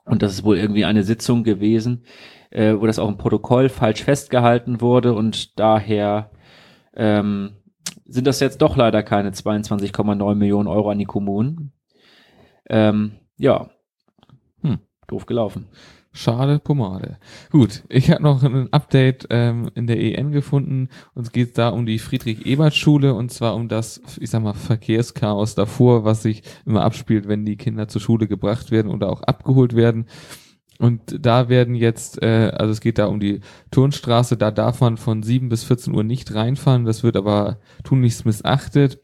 Und 0.06 0.22
das 0.22 0.34
ist 0.34 0.44
wohl 0.44 0.58
irgendwie 0.58 0.86
eine 0.86 1.04
Sitzung 1.04 1.44
gewesen, 1.44 2.04
äh, 2.52 2.76
wo 2.76 2.86
das 2.86 3.00
auch 3.00 3.10
im 3.10 3.18
Protokoll 3.18 3.70
falsch 3.70 4.04
festgehalten 4.04 4.82
wurde 4.82 5.14
und 5.14 5.60
daher 5.60 6.32
ähm, 6.96 7.58
sind 8.06 8.26
das 8.26 8.40
jetzt 8.40 8.62
doch 8.62 8.76
leider 8.76 9.04
keine 9.04 9.30
22,9 9.30 10.36
Millionen 10.36 10.68
Euro 10.68 10.90
an 10.90 10.98
die 10.98 11.06
Kommunen. 11.06 11.74
Ähm, 12.68 13.14
ja, 13.38 13.70
Doof 15.10 15.26
gelaufen. 15.26 15.68
Schade 16.12 16.58
Pomade. 16.58 17.18
Gut, 17.52 17.84
ich 17.88 18.10
habe 18.10 18.24
noch 18.24 18.42
ein 18.42 18.74
Update 18.74 19.28
ähm, 19.30 19.70
in 19.76 19.86
der 19.86 20.00
EN 20.00 20.32
gefunden. 20.32 20.90
Uns 21.14 21.32
geht 21.32 21.58
da 21.58 21.70
um 21.70 21.86
die 21.86 22.00
Friedrich-Ebert-Schule 22.00 23.14
und 23.14 23.32
zwar 23.32 23.54
um 23.56 23.68
das, 23.68 24.02
ich 24.20 24.32
sag 24.32 24.42
mal, 24.42 24.54
Verkehrschaos 24.54 25.54
davor, 25.54 26.06
was 26.06 26.24
sich 26.24 26.42
immer 26.66 26.82
abspielt, 26.82 27.28
wenn 27.28 27.46
die 27.46 27.58
Kinder 27.58 27.88
zur 27.88 28.02
Schule 28.02 28.28
gebracht 28.28 28.72
werden 28.72 28.92
oder 28.92 29.10
auch 29.10 29.22
abgeholt 29.22 29.76
werden. 29.76 30.08
Und 30.80 31.02
da 31.26 31.48
werden 31.48 31.76
jetzt, 31.76 32.24
äh, 32.24 32.52
also 32.58 32.72
es 32.72 32.82
geht 32.82 32.98
da 32.98 33.06
um 33.06 33.20
die 33.20 33.42
Turnstraße, 33.70 34.36
da 34.36 34.50
darf 34.50 34.82
man 34.82 34.98
von 34.98 35.22
7 35.22 35.50
bis 35.50 35.64
14 35.64 35.94
Uhr 35.94 36.04
nicht 36.04 36.34
reinfahren, 36.34 36.86
das 36.86 37.04
wird 37.04 37.18
aber 37.18 37.60
tunlichst 37.84 38.26
missachtet. 38.26 39.00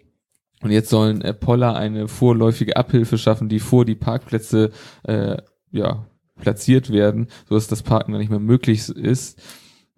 Und 0.61 0.71
jetzt 0.71 0.89
sollen 0.89 1.21
äh, 1.21 1.33
Poller 1.33 1.75
eine 1.75 2.07
vorläufige 2.07 2.77
Abhilfe 2.77 3.17
schaffen, 3.19 3.49
die 3.49 3.59
vor 3.59 3.85
die 3.85 3.95
Parkplätze 3.95 4.71
äh, 5.03 5.37
ja, 5.75 6.05
platziert 6.39 6.91
werden, 6.91 7.27
so 7.47 7.55
dass 7.55 7.67
das 7.67 7.83
Parken 7.83 8.11
dann 8.11 8.19
nicht 8.19 8.31
mehr 8.31 8.39
möglich 8.39 8.89
ist. 8.89 9.41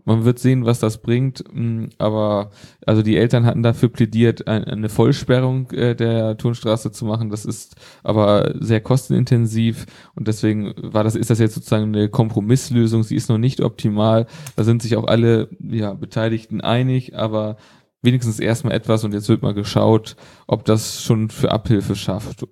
Man 0.06 0.24
wird 0.24 0.40
sehen, 0.40 0.66
was 0.66 0.80
das 0.80 1.00
bringt, 1.00 1.44
mm, 1.52 1.88
aber 1.98 2.52
also 2.86 3.02
die 3.02 3.18
Eltern 3.18 3.46
hatten 3.46 3.62
dafür 3.62 3.90
plädiert, 3.90 4.48
eine 4.48 4.88
Vollsperrung 4.88 5.70
äh, 5.72 5.96
der 5.96 6.38
Turnstraße 6.38 6.94
zu 6.94 7.04
machen. 7.04 7.30
Das 7.30 7.44
ist 7.44 7.76
aber 8.04 8.56
sehr 8.58 8.80
kostenintensiv 8.80 9.86
und 10.16 10.30
deswegen 10.30 10.74
war 10.78 11.04
das 11.04 11.16
ist 11.16 11.30
das 11.30 11.40
jetzt 11.40 11.56
sozusagen 11.56 11.94
eine 11.94 12.08
Kompromisslösung. 12.08 13.04
Sie 13.04 13.16
ist 13.16 13.28
noch 13.28 13.38
nicht 13.38 13.60
optimal. 13.60 14.28
Da 14.56 14.64
sind 14.64 14.82
sich 14.82 14.96
auch 14.96 15.08
alle 15.08 15.50
ja, 15.60 15.94
Beteiligten 15.94 16.62
einig, 16.62 17.18
aber 17.18 17.58
wenigstens 18.08 18.40
erstmal 18.40 18.74
etwas 18.74 19.04
und 19.04 19.14
jetzt 19.14 19.28
wird 19.28 19.42
mal 19.42 19.54
geschaut, 19.54 20.16
ob 20.48 20.64
das 20.64 21.04
schon 21.04 21.30
für 21.30 21.52
Abhilfe 21.52 21.94
schafft, 21.94 22.48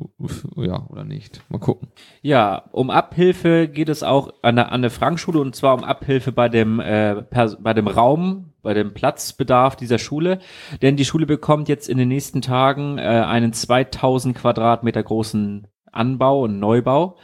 ja 0.58 0.86
oder 0.90 1.06
nicht. 1.06 1.42
Mal 1.50 1.60
gucken. 1.60 1.88
Ja, 2.22 2.66
um 2.74 2.90
Abhilfe 2.90 3.70
geht 3.70 3.88
es 3.88 4.04
auch 4.04 4.34
an 4.42 4.58
der, 4.58 4.74
an 4.74 4.82
der 4.82 4.92
Frankschule 4.92 5.40
und 5.40 5.56
zwar 5.56 5.74
um 5.74 5.86
Abhilfe 5.86 6.34
bei 6.34 6.50
dem, 6.50 6.82
äh, 6.82 7.24
bei 7.60 7.74
dem 7.74 7.88
Raum, 7.88 8.52
bei 8.62 8.74
dem 8.74 8.94
Platzbedarf 8.94 9.78
dieser 9.78 9.98
Schule, 9.98 10.40
denn 10.82 10.98
die 10.98 11.06
Schule 11.06 11.26
bekommt 11.26 11.70
jetzt 11.70 11.88
in 11.88 11.98
den 11.98 12.10
nächsten 12.10 12.42
Tagen 12.42 12.98
äh, 12.98 13.04
einen 13.04 13.54
2000 13.54 14.36
Quadratmeter 14.36 15.04
großen 15.04 15.68
Anbau 15.90 16.44
und 16.44 16.60
Neubau. 16.60 17.18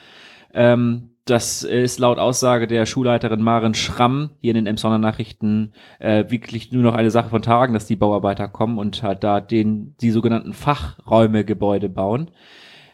Ähm, 0.53 1.10
das 1.31 1.63
ist 1.63 1.99
laut 1.99 2.19
Aussage 2.19 2.67
der 2.67 2.85
Schulleiterin 2.85 3.41
Maren 3.41 3.73
Schramm 3.73 4.31
hier 4.41 4.51
in 4.51 4.55
den 4.55 4.67
Emsonner 4.67 4.97
Nachrichten 4.97 5.71
äh, 5.99 6.25
wirklich 6.29 6.71
nur 6.71 6.83
noch 6.83 6.93
eine 6.93 7.09
Sache 7.09 7.29
von 7.29 7.41
Tagen, 7.41 7.73
dass 7.73 7.87
die 7.87 7.95
Bauarbeiter 7.95 8.49
kommen 8.49 8.77
und 8.77 9.01
halt 9.01 9.23
da 9.23 9.39
den 9.39 9.95
die 10.01 10.11
sogenannten 10.11 10.53
Fachräumegebäude 10.53 11.87
bauen. 11.87 12.31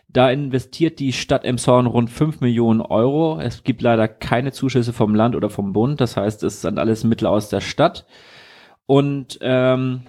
Da 0.07 0.29
investiert 0.29 0.99
die 0.99 1.13
Stadt 1.13 1.43
Emshorn 1.43 1.87
rund 1.87 2.09
5 2.09 2.39
Millionen 2.39 2.81
Euro. 2.81 3.39
Es 3.41 3.63
gibt 3.63 3.81
leider 3.81 4.07
keine 4.07 4.51
Zuschüsse 4.51 4.93
vom 4.93 5.15
Land 5.15 5.35
oder 5.35 5.49
vom 5.49 5.73
Bund. 5.73 5.99
Das 5.99 6.15
heißt, 6.15 6.43
es 6.43 6.61
sind 6.61 6.79
alles 6.79 7.03
Mittel 7.03 7.25
aus 7.27 7.49
der 7.49 7.59
Stadt. 7.59 8.05
Und 8.85 9.39
ähm, 9.41 10.01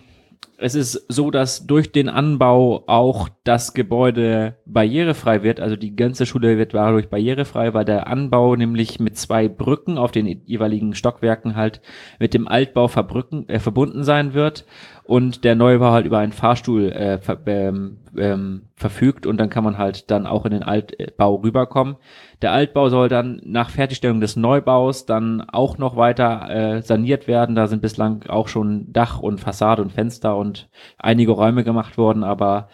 es 0.60 0.74
ist 0.74 1.06
so, 1.08 1.30
dass 1.30 1.66
durch 1.66 1.92
den 1.92 2.08
Anbau 2.08 2.82
auch 2.88 3.28
das 3.44 3.74
Gebäude 3.74 4.56
barrierefrei 4.66 5.44
wird. 5.44 5.60
Also 5.60 5.76
die 5.76 5.94
ganze 5.94 6.26
Schule 6.26 6.58
wird 6.58 6.74
dadurch 6.74 7.08
barrierefrei, 7.08 7.74
weil 7.74 7.84
der 7.84 8.08
Anbau 8.08 8.56
nämlich 8.56 8.98
mit 8.98 9.16
zwei 9.16 9.48
Brücken 9.48 9.98
auf 9.98 10.10
den 10.10 10.26
jeweiligen 10.46 10.94
Stockwerken 10.94 11.54
halt 11.54 11.80
mit 12.18 12.34
dem 12.34 12.48
Altbau 12.48 12.86
äh, 12.86 13.58
verbunden 13.60 14.02
sein 14.02 14.34
wird 14.34 14.64
und 15.08 15.42
der 15.42 15.54
Neubau 15.54 15.90
halt 15.92 16.04
über 16.04 16.18
einen 16.18 16.32
Fahrstuhl 16.32 16.92
äh, 16.92 17.16
ver 17.16 17.38
ähm, 17.46 17.96
ähm, 18.18 18.64
verfügt 18.76 19.24
und 19.24 19.38
dann 19.38 19.48
kann 19.48 19.64
man 19.64 19.78
halt 19.78 20.10
dann 20.10 20.26
auch 20.26 20.44
in 20.44 20.50
den 20.50 20.62
Altbau 20.62 21.36
rüberkommen. 21.36 21.96
Der 22.42 22.52
Altbau 22.52 22.90
soll 22.90 23.08
dann 23.08 23.40
nach 23.42 23.70
Fertigstellung 23.70 24.20
des 24.20 24.36
Neubaus 24.36 25.06
dann 25.06 25.40
auch 25.40 25.78
noch 25.78 25.96
weiter 25.96 26.50
äh, 26.50 26.82
saniert 26.82 27.26
werden. 27.26 27.56
Da 27.56 27.68
sind 27.68 27.80
bislang 27.80 28.26
auch 28.28 28.48
schon 28.48 28.92
Dach 28.92 29.18
und 29.18 29.40
Fassade 29.40 29.80
und 29.80 29.92
Fenster 29.92 30.36
und 30.36 30.68
einige 30.98 31.32
Räume 31.32 31.64
gemacht 31.64 31.96
worden, 31.96 32.22
aber 32.22 32.68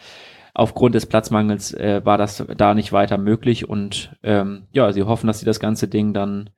aufgrund 0.54 0.96
des 0.96 1.06
Platzmangels 1.06 1.72
äh, 1.74 2.00
war 2.04 2.18
das 2.18 2.44
da 2.56 2.74
nicht 2.74 2.92
weiter 2.92 3.16
möglich 3.16 3.68
und 3.68 4.16
ähm, 4.24 4.64
ja, 4.72 4.90
sie 4.90 5.04
hoffen, 5.04 5.28
dass 5.28 5.38
sie 5.38 5.46
das 5.46 5.60
ganze 5.60 5.86
Ding 5.86 6.12
dann 6.12 6.50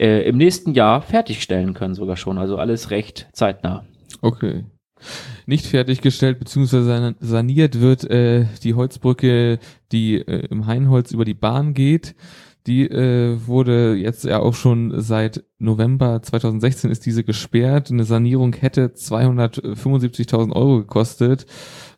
äh, 0.00 0.28
im 0.28 0.36
nächsten 0.36 0.74
Jahr 0.74 1.00
fertigstellen 1.00 1.74
können 1.74 1.94
sogar 1.94 2.16
schon. 2.16 2.38
Also 2.38 2.58
alles 2.58 2.90
recht 2.90 3.28
zeitnah. 3.32 3.84
Okay 4.20 4.64
nicht 5.46 5.66
fertiggestellt 5.66 6.38
bzw. 6.38 7.14
saniert 7.20 7.80
wird 7.80 8.04
äh, 8.10 8.46
die 8.62 8.74
Holzbrücke, 8.74 9.58
die 9.92 10.16
äh, 10.16 10.46
im 10.50 10.66
Hainholz 10.66 11.12
über 11.12 11.24
die 11.24 11.34
Bahn 11.34 11.74
geht. 11.74 12.14
Die 12.66 12.82
äh, 12.82 13.38
wurde 13.46 13.94
jetzt 13.94 14.24
ja 14.24 14.40
auch 14.40 14.54
schon 14.54 15.00
seit 15.00 15.44
November 15.58 16.20
2016 16.20 16.90
ist 16.90 17.06
diese 17.06 17.22
gesperrt. 17.22 17.92
Eine 17.92 18.04
Sanierung 18.04 18.54
hätte 18.54 18.88
275.000 18.88 20.52
Euro 20.52 20.78
gekostet. 20.78 21.46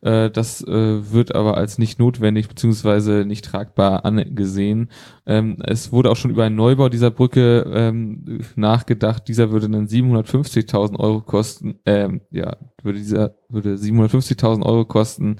Äh, 0.00 0.30
das 0.30 0.62
äh, 0.62 1.12
wird 1.12 1.34
aber 1.34 1.56
als 1.56 1.78
nicht 1.78 1.98
notwendig 1.98 2.48
beziehungsweise 2.48 3.24
nicht 3.26 3.44
tragbar 3.44 4.04
angesehen. 4.04 4.90
Ähm, 5.26 5.58
es 5.64 5.92
wurde 5.92 6.10
auch 6.10 6.16
schon 6.16 6.30
über 6.30 6.44
einen 6.44 6.56
Neubau 6.56 6.88
dieser 6.88 7.10
Brücke 7.10 7.70
ähm, 7.72 8.40
nachgedacht. 8.56 9.28
Dieser 9.28 9.50
würde 9.50 9.68
dann 9.68 9.86
750.000 9.86 10.98
Euro 10.98 11.20
kosten. 11.20 11.78
Ähm, 11.86 12.20
ja, 12.30 12.56
würde 12.82 12.98
dieser 12.98 13.34
würde 13.48 13.74
750.000 13.74 14.64
Euro 14.64 14.84
kosten, 14.84 15.36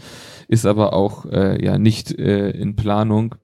ist 0.49 0.67
aber 0.67 0.93
auch 0.93 1.27
äh, 1.27 1.63
ja 1.65 1.79
nicht 1.79 2.19
äh, 2.19 2.51
in 2.51 2.77
Planung 2.77 3.35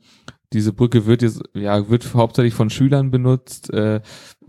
diese 0.55 0.73
Brücke 0.73 1.05
wird 1.05 1.23
jetzt, 1.23 1.43
ja, 1.53 1.91
wird 1.91 2.15
hauptsächlich 2.15 2.55
von 2.55 2.71
Schülern 2.71 3.11
benutzt 3.11 3.71
äh, 3.73 4.01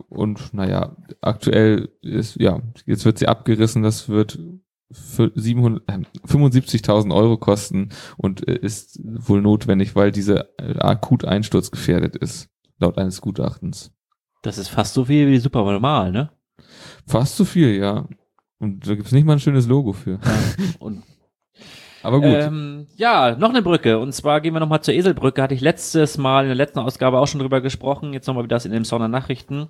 und 0.07 0.53
naja, 0.53 0.95
aktuell 1.19 1.89
ist, 2.01 2.35
ja, 2.39 2.61
jetzt 2.85 3.05
wird 3.05 3.17
sie 3.17 3.27
abgerissen, 3.27 3.81
das 3.81 4.07
wird 4.07 4.39
für 4.91 5.25
75.000 5.25 7.13
Euro 7.13 7.37
kosten 7.37 7.89
und 8.17 8.47
äh, 8.47 8.57
ist 8.57 8.99
wohl 9.03 9.41
notwendig, 9.41 9.95
weil 9.95 10.11
diese 10.11 10.49
äh, 10.57 10.77
akut 10.79 11.25
einsturzgefährdet 11.25 12.15
ist, 12.15 12.49
laut 12.79 12.97
eines 12.97 13.21
Gutachtens. 13.21 13.91
Das 14.41 14.57
ist 14.57 14.67
fast 14.69 14.93
so 14.93 15.05
viel 15.05 15.27
wie 15.27 15.31
die 15.33 15.39
Supernormal, 15.39 16.11
ne? 16.11 16.31
Fast 17.07 17.35
so 17.35 17.45
viel, 17.45 17.75
ja. 17.75 18.07
Und 18.59 18.87
da 18.87 18.95
gibt's 18.95 19.11
nicht 19.11 19.25
mal 19.25 19.33
ein 19.33 19.39
schönes 19.39 19.67
Logo 19.67 19.93
für. 19.93 20.19
Ja, 20.23 20.39
und 20.79 21.03
aber 22.05 22.21
gut. 22.21 22.33
Ähm, 22.33 22.87
ja, 22.95 23.35
noch 23.35 23.49
eine 23.49 23.61
Brücke. 23.61 23.99
Und 23.99 24.13
zwar 24.13 24.39
gehen 24.41 24.53
wir 24.53 24.59
nochmal 24.59 24.81
zur 24.81 24.93
Eselbrücke. 24.93 25.41
Hatte 25.41 25.55
ich 25.55 25.61
letztes 25.61 26.17
Mal 26.17 26.43
in 26.43 26.49
der 26.49 26.55
letzten 26.55 26.79
Ausgabe 26.79 27.19
auch 27.19 27.27
schon 27.27 27.41
drüber 27.41 27.61
gesprochen. 27.61 28.13
Jetzt 28.13 28.27
nochmal 28.27 28.43
wieder 28.43 28.55
das 28.55 28.65
in 28.65 28.71
den 28.71 28.83
Sonner 28.83 29.07
Nachrichten. 29.07 29.67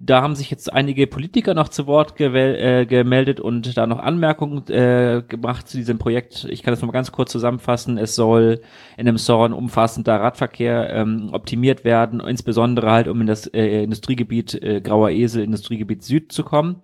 Da 0.00 0.22
haben 0.22 0.36
sich 0.36 0.50
jetzt 0.50 0.72
einige 0.72 1.06
Politiker 1.06 1.54
noch 1.54 1.68
zu 1.68 1.86
Wort 1.86 2.20
äh, 2.20 2.86
gemeldet 2.86 3.40
und 3.40 3.76
da 3.76 3.86
noch 3.86 3.98
Anmerkungen 3.98 4.68
äh, 4.68 5.22
gemacht 5.26 5.68
zu 5.68 5.76
diesem 5.76 5.98
Projekt. 5.98 6.46
Ich 6.50 6.62
kann 6.62 6.72
das 6.72 6.80
nochmal 6.80 6.92
ganz 6.92 7.10
kurz 7.10 7.32
zusammenfassen. 7.32 7.98
Es 7.98 8.14
soll 8.14 8.60
in 8.96 9.06
dem 9.06 9.16
Zorn 9.16 9.52
umfassender 9.52 10.20
Radverkehr 10.20 10.90
ähm, 10.90 11.30
optimiert 11.32 11.84
werden, 11.84 12.20
insbesondere 12.20 12.90
halt 12.90 13.08
um 13.08 13.20
in 13.20 13.26
das 13.26 13.46
äh, 13.48 13.82
Industriegebiet 13.82 14.54
äh, 14.62 14.80
Grauer 14.80 15.10
Esel, 15.10 15.42
Industriegebiet 15.42 16.04
Süd 16.04 16.30
zu 16.30 16.44
kommen. 16.44 16.82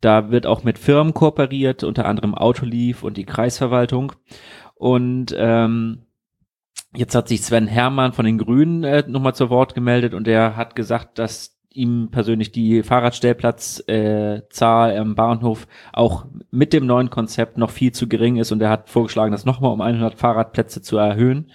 Da 0.00 0.30
wird 0.30 0.46
auch 0.46 0.64
mit 0.64 0.78
Firmen 0.78 1.14
kooperiert, 1.14 1.84
unter 1.84 2.06
anderem 2.06 2.34
Autolief 2.34 3.02
und 3.02 3.16
die 3.16 3.24
Kreisverwaltung. 3.24 4.12
Und 4.74 5.34
ähm, 5.36 6.06
jetzt 6.94 7.14
hat 7.14 7.28
sich 7.28 7.42
Sven 7.42 7.66
Hermann 7.66 8.12
von 8.12 8.24
den 8.24 8.38
Grünen 8.38 8.84
äh, 8.84 9.04
nochmal 9.06 9.34
zu 9.34 9.50
Wort 9.50 9.74
gemeldet 9.74 10.14
und 10.14 10.28
er 10.28 10.56
hat 10.56 10.76
gesagt, 10.76 11.18
dass 11.18 11.58
ihm 11.70 12.08
persönlich 12.10 12.50
die 12.50 12.82
Fahrradstellplatzzahl 12.82 14.36
äh, 14.36 14.48
Zahl 14.48 14.96
am 14.96 15.14
Bahnhof 15.14 15.66
auch 15.92 16.26
mit 16.50 16.72
dem 16.72 16.86
neuen 16.86 17.10
Konzept 17.10 17.58
noch 17.58 17.70
viel 17.70 17.92
zu 17.92 18.08
gering 18.08 18.36
ist 18.36 18.52
und 18.52 18.62
er 18.62 18.70
hat 18.70 18.88
vorgeschlagen, 18.88 19.32
das 19.32 19.44
nochmal 19.44 19.72
um 19.72 19.80
100 19.80 20.14
Fahrradplätze 20.14 20.82
zu 20.82 20.96
erhöhen. 20.96 21.50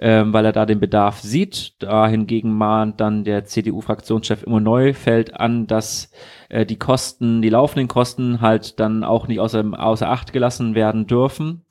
Ähm, 0.00 0.32
weil 0.32 0.44
er 0.44 0.52
da 0.52 0.66
den 0.66 0.80
Bedarf 0.80 1.20
sieht. 1.20 1.74
Da 1.78 2.08
hingegen 2.08 2.52
mahnt 2.52 3.00
dann 3.00 3.22
der 3.22 3.44
CDU-Fraktionschef 3.44 4.42
immer 4.42 4.58
Neufeld 4.58 5.38
an, 5.38 5.68
dass 5.68 6.10
äh, 6.48 6.66
die 6.66 6.78
Kosten, 6.78 7.42
die 7.42 7.50
laufenden 7.50 7.86
Kosten 7.86 8.40
halt 8.40 8.80
dann 8.80 9.04
auch 9.04 9.28
nicht 9.28 9.38
außer, 9.38 9.64
außer 9.76 10.08
Acht 10.08 10.32
gelassen 10.32 10.74
werden 10.74 11.06
dürfen 11.06 11.64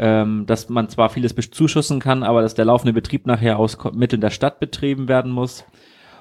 ähm, 0.00 0.46
dass 0.46 0.70
man 0.70 0.88
zwar 0.88 1.10
vieles 1.10 1.34
bezuschussen 1.34 2.00
kann, 2.00 2.22
aber 2.22 2.40
dass 2.40 2.54
der 2.54 2.64
laufende 2.64 2.94
Betrieb 2.94 3.26
nachher 3.26 3.58
aus 3.58 3.76
Mitteln 3.92 4.22
der 4.22 4.30
Stadt 4.30 4.58
betrieben 4.58 5.08
werden 5.08 5.30
muss. 5.30 5.64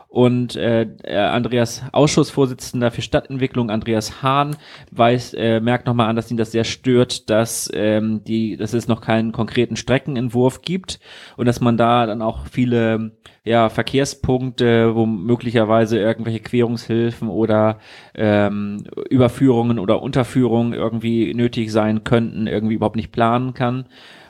Und 0.10 0.56
äh, 0.56 0.88
Andreas 1.08 1.84
Ausschussvorsitzender 1.92 2.89
für 2.89 3.04
Stadtentwicklung, 3.04 3.70
Andreas 3.70 4.24
Hahn, 4.24 4.58
weiß, 4.89 5.36
äh, 5.36 5.60
merkt 5.60 5.86
nochmal 5.86 6.10
an, 6.10 6.16
dass 6.16 6.32
ihn 6.32 6.38
das 6.38 6.51
sehr 6.51 6.63
stört, 6.63 7.30
dass 7.30 7.70
ähm, 7.75 8.24
die, 8.24 8.58
dass 8.58 8.74
es 8.74 8.88
noch 8.88 9.01
keinen 9.01 9.32
konkreten 9.32 9.75
Streckenentwurf 9.75 10.63
gibt 10.63 11.00
und 11.38 11.46
dass 11.46 11.62
man 11.62 11.78
da 11.78 12.08
dann 12.08 12.24
auch 12.24 12.48
viele 12.48 13.12
ja, 13.50 13.70
Verkehrspunkte, 13.70 14.94
wo 14.94 15.08
möglicherweise 15.08 15.98
irgendwelche 15.98 16.39
Querungshilfen 16.39 17.29
oder 17.29 17.79
ähm, 18.13 18.84
Überführungen 19.10 19.79
oder 19.79 20.03
Unterführungen 20.03 20.74
irgendwie 20.74 21.34
nötig 21.34 21.72
sein 21.72 22.03
könnten, 22.03 22.46
irgendwie 22.46 22.75
überhaupt 22.75 22.96
nicht 22.96 23.12
planen 23.12 23.56
kann 23.56 23.86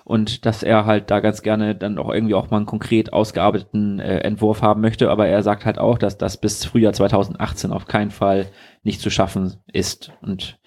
und 0.06 0.46
dass 0.46 0.64
er 0.64 0.86
halt 0.86 1.12
da 1.12 1.20
ganz 1.20 1.42
gerne 1.42 1.76
dann 1.76 1.98
auch 1.98 2.10
irgendwie 2.14 2.34
auch 2.34 2.50
mal 2.50 2.58
einen 2.58 2.66
konkret 2.66 3.12
ausgearbeiteten 3.12 4.00
äh, 4.00 4.20
Entwurf 4.20 4.62
haben 4.62 4.80
möchte, 4.80 5.10
aber 5.10 5.28
er 5.28 5.44
sagt 5.44 5.66
halt 5.66 5.80
auch, 5.80 5.98
dass 5.98 6.18
das 6.18 6.38
bis 6.38 6.64
Frühjahr 6.64 6.94
2018 6.94 7.74
auf 7.74 7.88
keinen 7.88 8.12
Fall 8.12 8.46
nicht 8.84 9.02
zu 9.02 9.10
schaffen 9.10 9.56
ist 9.74 10.14
und 10.22 10.60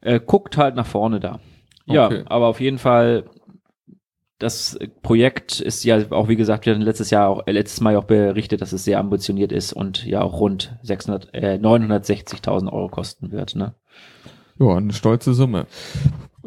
äh, 0.00 0.18
guckt 0.18 0.56
halt 0.56 0.74
nach 0.74 0.86
vorne 0.86 1.20
da. 1.20 1.38
Ja, 1.86 2.06
okay. 2.06 2.24
aber 2.26 2.48
auf 2.48 2.60
jeden 2.60 2.78
Fall 2.78 3.26
das 4.38 4.78
Projekt 5.02 5.60
ist 5.60 5.84
ja 5.84 6.10
auch, 6.10 6.28
wie 6.28 6.36
gesagt, 6.36 6.66
wir 6.66 6.74
hatten 6.74 6.82
letztes 6.82 7.10
Jahr 7.10 7.28
auch, 7.28 7.46
äh, 7.46 7.52
letztes 7.52 7.80
Mal 7.80 7.96
auch 7.96 8.04
berichtet, 8.04 8.60
dass 8.60 8.72
es 8.72 8.84
sehr 8.84 8.98
ambitioniert 8.98 9.52
ist 9.52 9.72
und 9.72 10.04
ja 10.04 10.20
auch 10.20 10.40
rund 10.40 10.76
600, 10.82 11.32
äh, 11.32 11.58
960.000 11.58 12.70
Euro 12.70 12.88
kosten 12.88 13.32
wird, 13.32 13.54
ne? 13.54 13.74
Ja, 14.58 14.76
eine 14.76 14.92
stolze 14.92 15.34
Summe. 15.34 15.66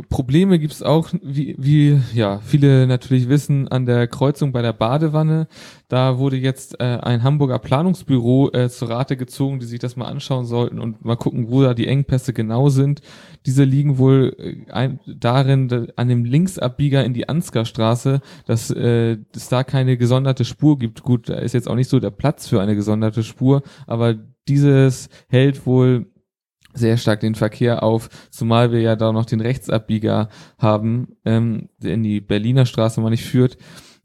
Probleme 0.07 0.59
gibt's 0.59 0.81
auch, 0.81 1.09
wie, 1.21 1.55
wie 1.57 1.99
ja 2.13 2.39
viele 2.39 2.87
natürlich 2.87 3.27
wissen, 3.27 3.67
an 3.67 3.85
der 3.85 4.07
Kreuzung 4.07 4.51
bei 4.51 4.61
der 4.61 4.71
Badewanne. 4.71 5.47
Da 5.89 6.17
wurde 6.17 6.37
jetzt 6.37 6.79
äh, 6.79 6.99
ein 7.01 7.23
Hamburger 7.23 7.59
Planungsbüro 7.59 8.51
äh, 8.53 8.69
zur 8.69 8.89
Rate 8.89 9.17
gezogen, 9.17 9.59
die 9.59 9.65
sich 9.65 9.79
das 9.79 9.97
mal 9.97 10.05
anschauen 10.05 10.45
sollten 10.45 10.79
und 10.79 11.03
mal 11.03 11.17
gucken, 11.17 11.49
wo 11.49 11.61
da 11.63 11.73
die 11.73 11.87
Engpässe 11.87 12.31
genau 12.31 12.69
sind. 12.69 13.01
Diese 13.45 13.63
liegen 13.63 13.97
wohl 13.97 14.35
äh, 14.37 14.71
ein, 14.71 14.99
darin, 15.05 15.87
an 15.95 16.07
dem 16.07 16.23
Linksabbieger 16.23 17.03
in 17.03 17.13
die 17.13 17.27
Ansgarstraße, 17.27 18.21
dass 18.45 18.71
äh, 18.71 19.17
es 19.35 19.49
da 19.49 19.63
keine 19.63 19.97
gesonderte 19.97 20.45
Spur 20.45 20.79
gibt. 20.79 21.03
Gut, 21.03 21.27
da 21.27 21.35
ist 21.35 21.53
jetzt 21.53 21.67
auch 21.67 21.75
nicht 21.75 21.89
so 21.89 21.99
der 21.99 22.11
Platz 22.11 22.47
für 22.47 22.61
eine 22.61 22.75
gesonderte 22.75 23.23
Spur, 23.23 23.63
aber 23.85 24.15
dieses 24.47 25.09
hält 25.27 25.65
wohl 25.65 26.08
sehr 26.73 26.97
stark 26.97 27.19
den 27.19 27.35
Verkehr 27.35 27.83
auf, 27.83 28.09
zumal 28.29 28.71
wir 28.71 28.81
ja 28.81 28.95
da 28.95 29.11
noch 29.11 29.25
den 29.25 29.41
Rechtsabbieger 29.41 30.29
haben, 30.57 31.15
ähm, 31.25 31.69
der 31.77 31.93
in 31.93 32.03
die 32.03 32.21
Berliner 32.21 32.65
Straße 32.65 33.01
mal 33.01 33.09
nicht 33.09 33.25
führt, 33.25 33.57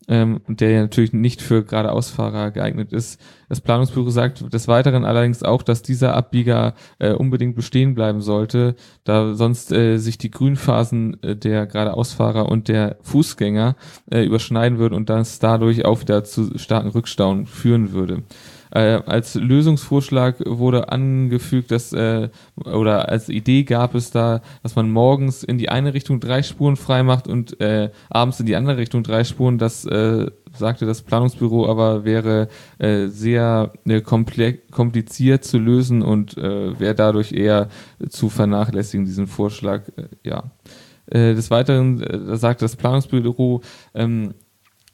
ähm, 0.08 0.40
der 0.48 0.70
ja 0.70 0.80
natürlich 0.82 1.12
nicht 1.12 1.40
für 1.40 1.64
geradeausfahrer 1.64 2.50
geeignet 2.50 2.92
ist. 2.92 3.20
Das 3.48 3.60
Planungsbüro 3.60 4.10
sagt 4.10 4.52
des 4.52 4.68
Weiteren 4.68 5.04
allerdings 5.04 5.42
auch, 5.42 5.62
dass 5.62 5.82
dieser 5.82 6.14
Abbieger 6.14 6.74
äh, 6.98 7.12
unbedingt 7.12 7.54
bestehen 7.54 7.94
bleiben 7.94 8.20
sollte, 8.20 8.74
da 9.04 9.34
sonst 9.34 9.72
äh, 9.72 9.98
sich 9.98 10.18
die 10.18 10.30
Grünphasen 10.30 11.22
äh, 11.22 11.36
der 11.36 11.66
geradeausfahrer 11.66 12.48
und 12.48 12.68
der 12.68 12.96
Fußgänger 13.02 13.76
äh, 14.10 14.24
überschneiden 14.24 14.78
würden 14.78 14.94
und 14.94 15.08
das 15.08 15.38
dadurch 15.38 15.84
auch 15.84 16.00
wieder 16.00 16.24
zu 16.24 16.58
starken 16.58 16.90
Rückstauen 16.90 17.46
führen 17.46 17.92
würde. 17.92 18.24
Äh, 18.74 19.00
als 19.06 19.36
Lösungsvorschlag 19.36 20.36
wurde 20.44 20.90
angefügt, 20.90 21.70
dass 21.70 21.92
äh, 21.92 22.28
oder 22.56 23.08
als 23.08 23.28
Idee 23.28 23.62
gab 23.62 23.94
es 23.94 24.10
da, 24.10 24.42
dass 24.64 24.74
man 24.74 24.90
morgens 24.90 25.44
in 25.44 25.58
die 25.58 25.68
eine 25.68 25.94
Richtung 25.94 26.18
drei 26.18 26.42
Spuren 26.42 26.74
frei 26.74 27.04
macht 27.04 27.28
und 27.28 27.60
äh, 27.60 27.90
abends 28.10 28.40
in 28.40 28.46
die 28.46 28.56
andere 28.56 28.76
Richtung 28.76 29.04
drei 29.04 29.22
Spuren. 29.22 29.58
Das 29.58 29.84
äh, 29.84 30.26
sagte 30.52 30.86
das 30.86 31.02
Planungsbüro, 31.02 31.68
aber 31.68 32.04
wäre 32.04 32.48
äh, 32.78 33.06
sehr 33.06 33.72
äh, 33.86 34.00
kompliziert 34.00 35.44
zu 35.44 35.58
lösen 35.58 36.02
und 36.02 36.36
äh, 36.36 36.78
wäre 36.78 36.96
dadurch 36.96 37.32
eher 37.32 37.68
zu 38.08 38.28
vernachlässigen, 38.28 39.06
diesen 39.06 39.28
Vorschlag. 39.28 39.82
Äh, 39.96 40.08
ja. 40.24 40.50
Äh, 41.06 41.34
des 41.34 41.50
Weiteren 41.50 42.02
äh, 42.02 42.36
sagt 42.36 42.60
das 42.60 42.74
Planungsbüro, 42.74 43.60
ähm, 43.94 44.34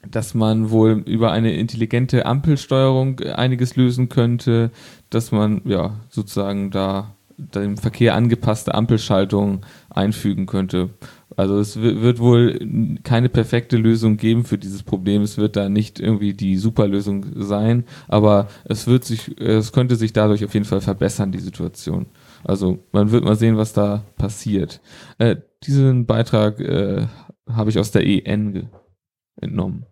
dass 0.09 0.35
man 0.35 0.71
wohl 0.71 1.03
über 1.07 1.33
eine 1.33 1.55
intelligente 1.55 2.27
Ampelsteuerung 2.27 3.21
einiges 3.21 3.77
lösen 3.77 4.09
könnte, 4.09 4.71
dass 5.11 5.33
man 5.33 5.63
ja 5.65 6.01
sozusagen 6.09 6.71
da 6.71 7.15
dem 7.37 7.77
Verkehr 7.77 8.15
angepasste 8.15 8.75
Ampelschaltung 8.75 9.65
einfügen 9.89 10.47
könnte. 10.47 10.91
Also 11.37 11.59
es 11.59 11.81
wird 11.81 12.19
wohl 12.19 12.59
keine 13.03 13.29
perfekte 13.29 13.77
Lösung 13.77 14.17
geben 14.17 14.45
für 14.45 14.59
dieses 14.59 14.83
Problem. 14.83 15.23
Es 15.23 15.39
wird 15.39 15.57
da 15.57 15.69
nicht 15.69 16.01
irgendwie 16.01 16.35
die 16.35 16.57
Superlösung 16.57 17.25
sein, 17.37 17.85
aber 18.09 18.49
es 18.65 18.87
wird 18.87 19.05
sich, 19.05 19.41
es 19.41 19.73
könnte 19.73 19.97
sich 19.97 20.13
dadurch 20.13 20.45
auf 20.45 20.53
jeden 20.55 20.67
Fall 20.67 20.81
verbessern, 20.81 21.33
die 21.33 21.39
Situation. 21.39 22.07
Also 22.45 22.81
man 22.93 23.11
wird 23.11 23.25
mal 23.25 23.37
sehen, 23.37 23.57
was 23.57 23.73
da 23.73 24.05
passiert. 24.17 24.81
Äh, 25.19 25.37
diesen 25.63 26.07
Beitrag 26.07 26.61
äh, 26.61 27.07
habe 27.49 27.71
ich 27.71 27.79
aus 27.79 27.91
der 27.91 28.07
EN 28.07 28.69
entnommen. 29.43 29.87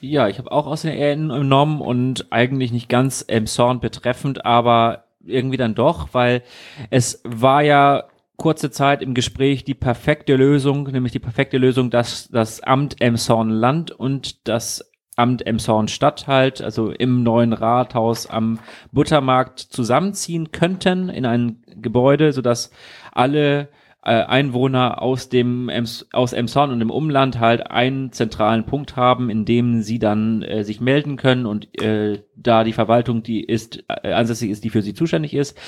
Ja, 0.00 0.28
ich 0.28 0.38
habe 0.38 0.52
auch 0.52 0.66
aus 0.66 0.82
der 0.82 0.98
EN 0.98 1.30
entnommen 1.30 1.80
und 1.80 2.30
eigentlich 2.30 2.72
nicht 2.72 2.88
ganz 2.88 3.24
Emshorn 3.26 3.80
betreffend, 3.80 4.44
aber 4.44 5.04
irgendwie 5.24 5.56
dann 5.56 5.74
doch, 5.74 6.08
weil 6.12 6.42
es 6.90 7.22
war 7.24 7.62
ja 7.62 8.04
kurze 8.36 8.70
Zeit 8.70 9.02
im 9.02 9.14
Gespräch 9.14 9.64
die 9.64 9.74
perfekte 9.74 10.36
Lösung, 10.36 10.84
nämlich 10.84 11.12
die 11.12 11.18
perfekte 11.18 11.58
Lösung, 11.58 11.90
dass 11.90 12.28
das 12.28 12.60
Amt 12.62 13.00
Emshorn 13.00 13.50
Land 13.50 13.90
und 13.90 14.46
das 14.46 14.90
Amt 15.16 15.46
Emshorn 15.46 15.88
Stadt 15.88 16.26
halt, 16.26 16.60
also 16.60 16.90
im 16.90 17.22
neuen 17.22 17.54
Rathaus 17.54 18.26
am 18.26 18.58
Buttermarkt 18.92 19.60
zusammenziehen 19.60 20.52
könnten 20.52 21.08
in 21.08 21.24
ein 21.24 21.62
Gebäude, 21.76 22.32
sodass 22.32 22.70
alle 23.12 23.70
Einwohner 24.10 25.02
aus 25.02 25.28
dem 25.28 25.70
aus 26.12 26.32
Emson 26.32 26.70
und 26.70 26.80
im 26.80 26.90
Umland 26.90 27.40
halt 27.40 27.70
einen 27.70 28.12
zentralen 28.12 28.64
Punkt 28.64 28.96
haben, 28.96 29.30
in 29.30 29.44
dem 29.44 29.82
sie 29.82 29.98
dann 29.98 30.42
äh, 30.42 30.62
sich 30.62 30.80
melden 30.80 31.16
können 31.16 31.46
und 31.46 31.80
äh, 31.82 32.22
da 32.36 32.62
die 32.62 32.72
Verwaltung, 32.72 33.22
die 33.22 33.42
ist 33.42 33.84
äh, 33.88 34.12
ansässig 34.12 34.50
ist, 34.50 34.64
die 34.64 34.70
für 34.70 34.82
sie 34.82 34.94
zuständig 34.94 35.34
ist, 35.34 35.58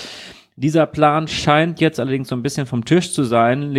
dieser 0.60 0.86
Plan 0.86 1.28
scheint 1.28 1.80
jetzt 1.80 2.00
allerdings 2.00 2.28
so 2.28 2.34
ein 2.34 2.42
bisschen 2.42 2.66
vom 2.66 2.84
Tisch 2.84 3.12
zu 3.12 3.22
sein, 3.22 3.76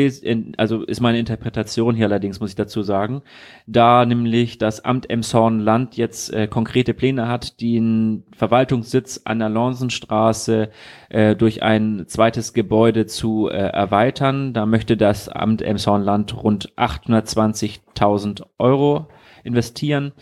also 0.55 0.83
ist 0.83 1.01
meine 1.01 1.19
Interpretation 1.19 1.93
hier 1.93 2.05
allerdings, 2.05 2.39
muss 2.39 2.51
ich 2.51 2.55
dazu 2.55 2.83
sagen, 2.83 3.21
da 3.67 4.05
nämlich 4.05 4.57
das 4.59 4.85
Amt 4.85 5.09
Emshorn-Land 5.09 5.97
jetzt 5.97 6.33
äh, 6.33 6.47
konkrete 6.47 6.93
Pläne 6.93 7.27
hat, 7.27 7.59
den 7.59 8.23
Verwaltungssitz 8.33 9.19
an 9.25 9.39
der 9.39 9.49
Lonsenstraße 9.49 10.69
äh, 11.09 11.35
durch 11.35 11.63
ein 11.63 12.05
zweites 12.07 12.53
Gebäude 12.53 13.07
zu 13.07 13.49
äh, 13.49 13.57
erweitern. 13.57 14.53
Da 14.53 14.65
möchte 14.65 14.95
das 14.95 15.27
Amt 15.27 15.61
Emshorn-Land 15.61 16.41
rund 16.41 16.71
820.000 16.77 18.43
Euro 18.57 19.09
investieren 19.43 20.13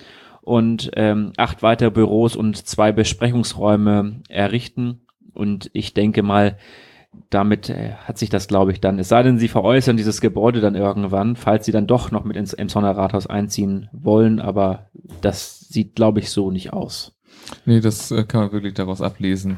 und 0.42 0.90
ähm, 0.96 1.34
acht 1.38 1.62
weitere 1.62 1.92
Büros 1.92 2.36
und 2.36 2.58
zwei 2.58 2.92
Besprechungsräume 2.92 4.22
errichten. 4.28 5.02
Und 5.38 5.70
ich 5.74 5.94
denke 5.94 6.24
mal, 6.24 6.58
damit 7.30 7.70
äh, 7.70 7.94
hat 7.94 8.18
sich 8.18 8.30
das, 8.30 8.48
glaube 8.48 8.72
ich, 8.72 8.82
dann, 8.82 9.00
es 9.00 9.10
sei 9.10 9.24
denn, 9.24 9.40
sie 9.40 9.48
veräußern 9.48 9.98
dieses 9.98 10.22
Gebäude 10.22 10.60
dann 10.62 10.76
irgendwann, 10.76 11.36
falls 11.36 11.66
sie 11.66 11.72
dann 11.72 11.88
doch 11.88 12.12
noch 12.12 12.24
mit 12.24 12.38
ins 12.38 12.54
Emsonner 12.54 12.96
Rathaus 12.96 13.28
einziehen 13.28 13.90
wollen, 13.92 14.40
aber 14.40 14.90
das 15.22 15.60
sieht, 15.60 15.96
glaube 15.96 16.20
ich, 16.20 16.30
so 16.30 16.52
nicht 16.52 16.74
aus. 16.74 17.18
Nee, 17.66 17.80
das 17.80 18.12
äh, 18.12 18.24
kann 18.24 18.42
man 18.42 18.52
wirklich 18.52 18.74
daraus 18.74 19.02
ablesen. 19.02 19.58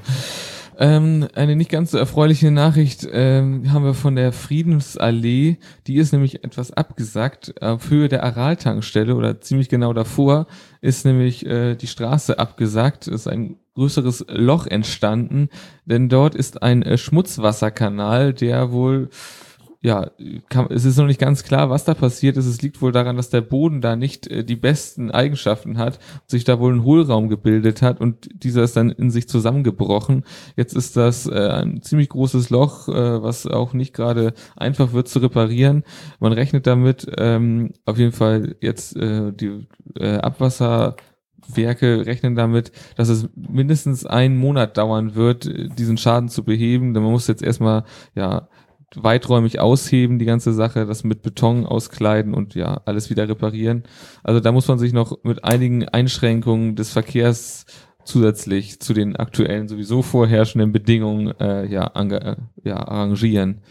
Ähm, 0.82 1.28
eine 1.36 1.58
nicht 1.58 1.70
ganz 1.70 1.92
so 1.92 1.98
erfreuliche 1.98 2.52
Nachricht 2.52 3.06
ähm, 3.12 3.74
haben 3.74 3.84
wir 3.84 3.94
von 3.94 4.16
der 4.16 4.32
Friedensallee. 4.32 5.58
Die 5.88 5.96
ist 5.98 6.14
nämlich 6.14 6.46
etwas 6.46 6.72
abgesagt. 6.72 7.62
Auf 7.62 7.90
Höhe 7.90 8.08
der 8.08 8.24
Araltankstelle 8.24 9.16
oder 9.16 9.42
ziemlich 9.42 9.68
genau 9.68 9.92
davor 9.92 10.48
ist 10.80 11.06
nämlich 11.06 11.46
äh, 11.46 11.76
die 11.76 11.88
Straße 11.88 12.40
abgesagt. 12.40 13.08
Es 13.08 13.22
ist 13.22 13.28
ein 13.28 13.58
größeres 13.80 14.26
Loch 14.30 14.68
entstanden, 14.68 15.50
denn 15.86 16.10
dort 16.10 16.36
ist 16.36 16.62
ein 16.62 16.84
äh, 16.84 16.98
Schmutzwasserkanal, 16.98 18.34
der 18.34 18.72
wohl 18.72 19.10
ja, 19.82 20.12
kann, 20.50 20.68
es 20.72 20.84
ist 20.84 20.98
noch 20.98 21.06
nicht 21.06 21.22
ganz 21.22 21.44
klar, 21.44 21.70
was 21.70 21.86
da 21.86 21.94
passiert 21.94 22.36
ist. 22.36 22.48
Es 22.48 22.62
liegt 22.62 22.82
wohl 22.82 22.92
daran, 22.92 23.16
dass 23.16 23.30
der 23.30 23.40
Boden 23.40 23.80
da 23.80 23.96
nicht 23.96 24.28
äh, 24.28 24.44
die 24.44 24.58
besten 24.58 25.10
Eigenschaften 25.10 25.78
hat, 25.78 26.00
sich 26.28 26.44
da 26.44 26.60
wohl 26.60 26.74
ein 26.74 26.84
Hohlraum 26.84 27.30
gebildet 27.30 27.82
hat 27.82 28.02
und 28.02 28.28
dieser 28.44 28.64
ist 28.64 28.76
dann 28.76 28.90
in 28.90 29.10
sich 29.10 29.30
zusammengebrochen. 29.30 30.26
Jetzt 30.58 30.74
ist 30.74 30.98
das 30.98 31.28
äh, 31.28 31.50
ein 31.50 31.82
ziemlich 31.82 32.10
großes 32.10 32.50
Loch, 32.50 32.90
äh, 32.90 33.24
was 33.24 33.48
auch 33.48 33.72
nicht 33.72 33.94
gerade 33.94 34.34
einfach 34.58 34.92
wird 34.92 35.08
zu 35.08 35.20
reparieren. 35.20 35.86
Man 36.20 36.34
rechnet 36.34 36.68
damit, 36.68 37.10
ähm, 37.18 37.72
auf 37.86 37.98
jeden 37.98 38.12
Fall 38.12 38.58
jetzt 38.60 38.98
äh, 38.98 39.32
die 39.32 39.66
äh, 39.96 40.18
Abwasserwerke 41.50 42.06
rechnen 42.06 42.36
damit, 42.36 42.72
dass 42.96 43.10
es 43.10 43.30
mindestens 43.36 44.06
einen 44.06 44.38
Monat 44.38 44.78
dauern 44.78 45.16
wird, 45.16 45.50
diesen 45.78 45.98
Schaden 45.98 46.30
zu 46.30 46.44
beheben. 46.44 46.94
Denn 46.94 47.04
man 47.04 47.12
muss 47.12 47.28
jetzt 47.28 47.44
erstmal 47.44 47.84
ja 48.16 48.48
weiträumig 48.96 49.60
ausheben, 49.60 50.18
die 50.18 50.26
ganze 50.26 50.52
Sache, 50.54 50.86
das 50.86 51.04
mit 51.04 51.22
Beton 51.22 51.66
auskleiden 51.66 52.34
und 52.34 52.56
ja, 52.56 52.82
alles 52.86 53.10
wieder 53.10 53.30
reparieren. 53.30 53.84
Also 54.24 54.40
da 54.40 54.52
muss 54.52 54.68
man 54.68 54.80
sich 54.80 54.94
noch 54.94 55.24
mit 55.24 55.44
einigen 55.44 55.88
Einschränkungen 55.88 56.76
des 56.76 56.92
Verkehrs 56.92 57.66
zusätzlich 58.04 58.80
zu 58.80 58.94
den 58.94 59.16
aktuellen 59.16 59.68
sowieso 59.68 60.02
vorherrschenden 60.02 60.72
Bedingungen 60.72 61.40
äh, 61.40 61.66
ja, 61.66 61.92
äh, 61.96 62.36
ja, 62.64 62.78
arrangieren. 62.78 63.62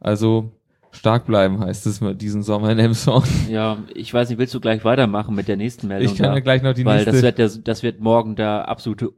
Also 0.00 0.57
stark 0.90 1.26
bleiben 1.26 1.60
heißt 1.60 1.86
es 1.86 2.00
mal 2.00 2.14
diesen 2.14 2.42
Sommer 2.42 2.70
in 2.70 2.78
Emson. 2.78 3.22
Ja, 3.48 3.78
ich 3.94 4.12
weiß 4.12 4.28
nicht, 4.28 4.38
willst 4.38 4.54
du 4.54 4.60
gleich 4.60 4.84
weitermachen 4.84 5.34
mit 5.34 5.48
der 5.48 5.56
nächsten 5.56 5.88
Meldung? 5.88 6.12
Ich 6.12 6.18
kann 6.18 6.34
ja 6.34 6.40
gleich 6.40 6.62
noch 6.62 6.74
die 6.74 6.84
weil 6.84 7.04
nächste. 7.04 7.12
das 7.12 7.22
wird, 7.22 7.38
der, 7.38 7.50
das 7.64 7.82
wird 7.82 8.00
morgen 8.00 8.36
der 8.36 8.68
absolute 8.68 9.12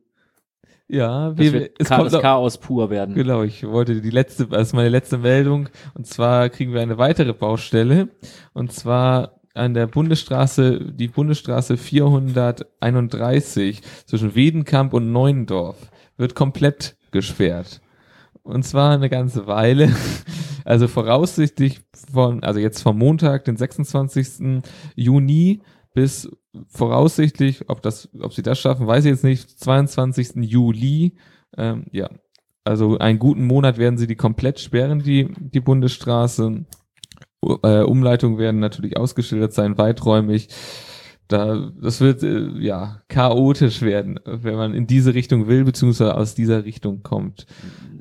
ja, 0.93 1.31
das 1.31 1.39
wir, 1.39 1.53
wird 1.53 1.77
es 1.79 1.89
kommt 1.89 2.13
das 2.13 2.21
Chaos 2.21 2.59
pur 2.59 2.91
werden. 2.91 3.15
Genau, 3.15 3.45
ich 3.45 3.65
wollte 3.65 4.01
die 4.01 4.11
letzte, 4.11 4.49
das 4.49 4.67
ist 4.69 4.73
meine 4.73 4.89
letzte 4.89 5.19
Meldung. 5.19 5.69
Und 5.95 6.09
zwar 6.09 6.49
kriegen 6.49 6.73
wir 6.73 6.81
eine 6.81 6.99
weitere 6.99 7.33
Baustelle. 7.33 8.09
Und 8.55 8.73
zwar 8.73 9.39
an 9.55 9.75
der 9.75 9.87
Bundesstraße, 9.87 10.93
die 10.93 11.07
Bundesstraße 11.07 11.77
431 11.77 13.83
zwischen 14.05 14.35
Wedenkamp 14.35 14.93
und 14.93 15.13
Neuendorf 15.13 15.77
wird 16.17 16.35
komplett 16.35 16.97
gesperrt. 17.13 17.81
Und 18.43 18.65
zwar 18.65 18.93
eine 18.93 19.09
ganze 19.09 19.47
Weile. 19.47 19.91
Also 20.65 20.89
voraussichtlich 20.89 21.81
von, 22.13 22.43
also 22.43 22.61
jetzt 22.61 22.83
vom 22.83 22.99
Montag, 22.99 23.45
den 23.45 23.57
26. 23.57 24.63
Juni 24.95 25.63
bis 25.95 26.31
voraussichtlich, 26.69 27.69
ob 27.69 27.83
das, 27.83 28.09
ob 28.21 28.33
sie 28.33 28.43
das 28.43 28.59
schaffen, 28.59 28.87
weiß 28.87 29.05
ich 29.05 29.11
jetzt 29.11 29.25
nicht, 29.25 29.59
22. 29.59 30.37
Juli, 30.37 31.17
ähm, 31.57 31.87
ja. 31.93 32.09
Also 32.63 32.99
einen 32.99 33.19
guten 33.19 33.47
Monat 33.47 33.79
werden 33.79 33.99
sie 33.99 34.07
die 34.07 34.17
komplett 34.17 34.61
sperren, 34.61 35.03
die, 35.03 35.33
die 35.39 35.61
Bundesstraße. 35.61 36.67
Äh, 37.63 37.83
Umleitungen 37.83 38.39
werden 38.39 38.61
natürlich 38.61 38.99
ausgeschildert 38.99 39.55
sein, 39.55 39.79
weiträumig. 39.79 40.49
Da, 41.31 41.71
das 41.81 42.01
wird 42.01 42.25
äh, 42.25 42.49
ja 42.59 43.03
chaotisch 43.09 43.83
werden, 43.83 44.19
wenn 44.25 44.57
man 44.57 44.75
in 44.75 44.89
diese 44.89 45.15
Richtung 45.15 45.47
will, 45.47 45.65
beziehungsweise 45.65 46.17
aus 46.17 46.35
dieser 46.35 46.65
Richtung 46.65 47.05
kommt. 47.05 47.47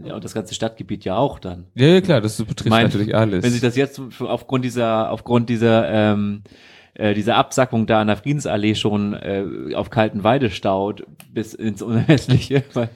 Ja, 0.03 0.15
und 0.15 0.23
das 0.23 0.33
ganze 0.33 0.55
Stadtgebiet 0.55 1.05
ja 1.05 1.15
auch 1.15 1.37
dann. 1.37 1.65
Ja, 1.75 1.87
ja 1.87 2.01
klar, 2.01 2.21
das 2.21 2.37
betrifft 2.37 2.69
Mein- 2.69 2.85
natürlich 2.85 3.15
alles. 3.15 3.43
Wenn 3.43 3.51
sich 3.51 3.61
das 3.61 3.75
jetzt 3.75 4.01
aufgrund 4.19 4.65
dieser, 4.65 5.11
aufgrund 5.11 5.49
dieser, 5.49 5.87
ähm, 5.89 6.41
äh, 6.95 7.13
dieser 7.13 7.35
Absackung 7.35 7.85
da 7.85 8.01
an 8.01 8.07
der 8.07 8.17
Friedensallee 8.17 8.73
schon 8.73 9.13
äh, 9.13 9.75
auf 9.75 9.91
kalten 9.91 10.23
Weide 10.23 10.49
staut 10.49 11.05
bis 11.31 11.53
ins 11.53 11.83
Unermessliche. 11.83 12.63
Weil, 12.73 12.89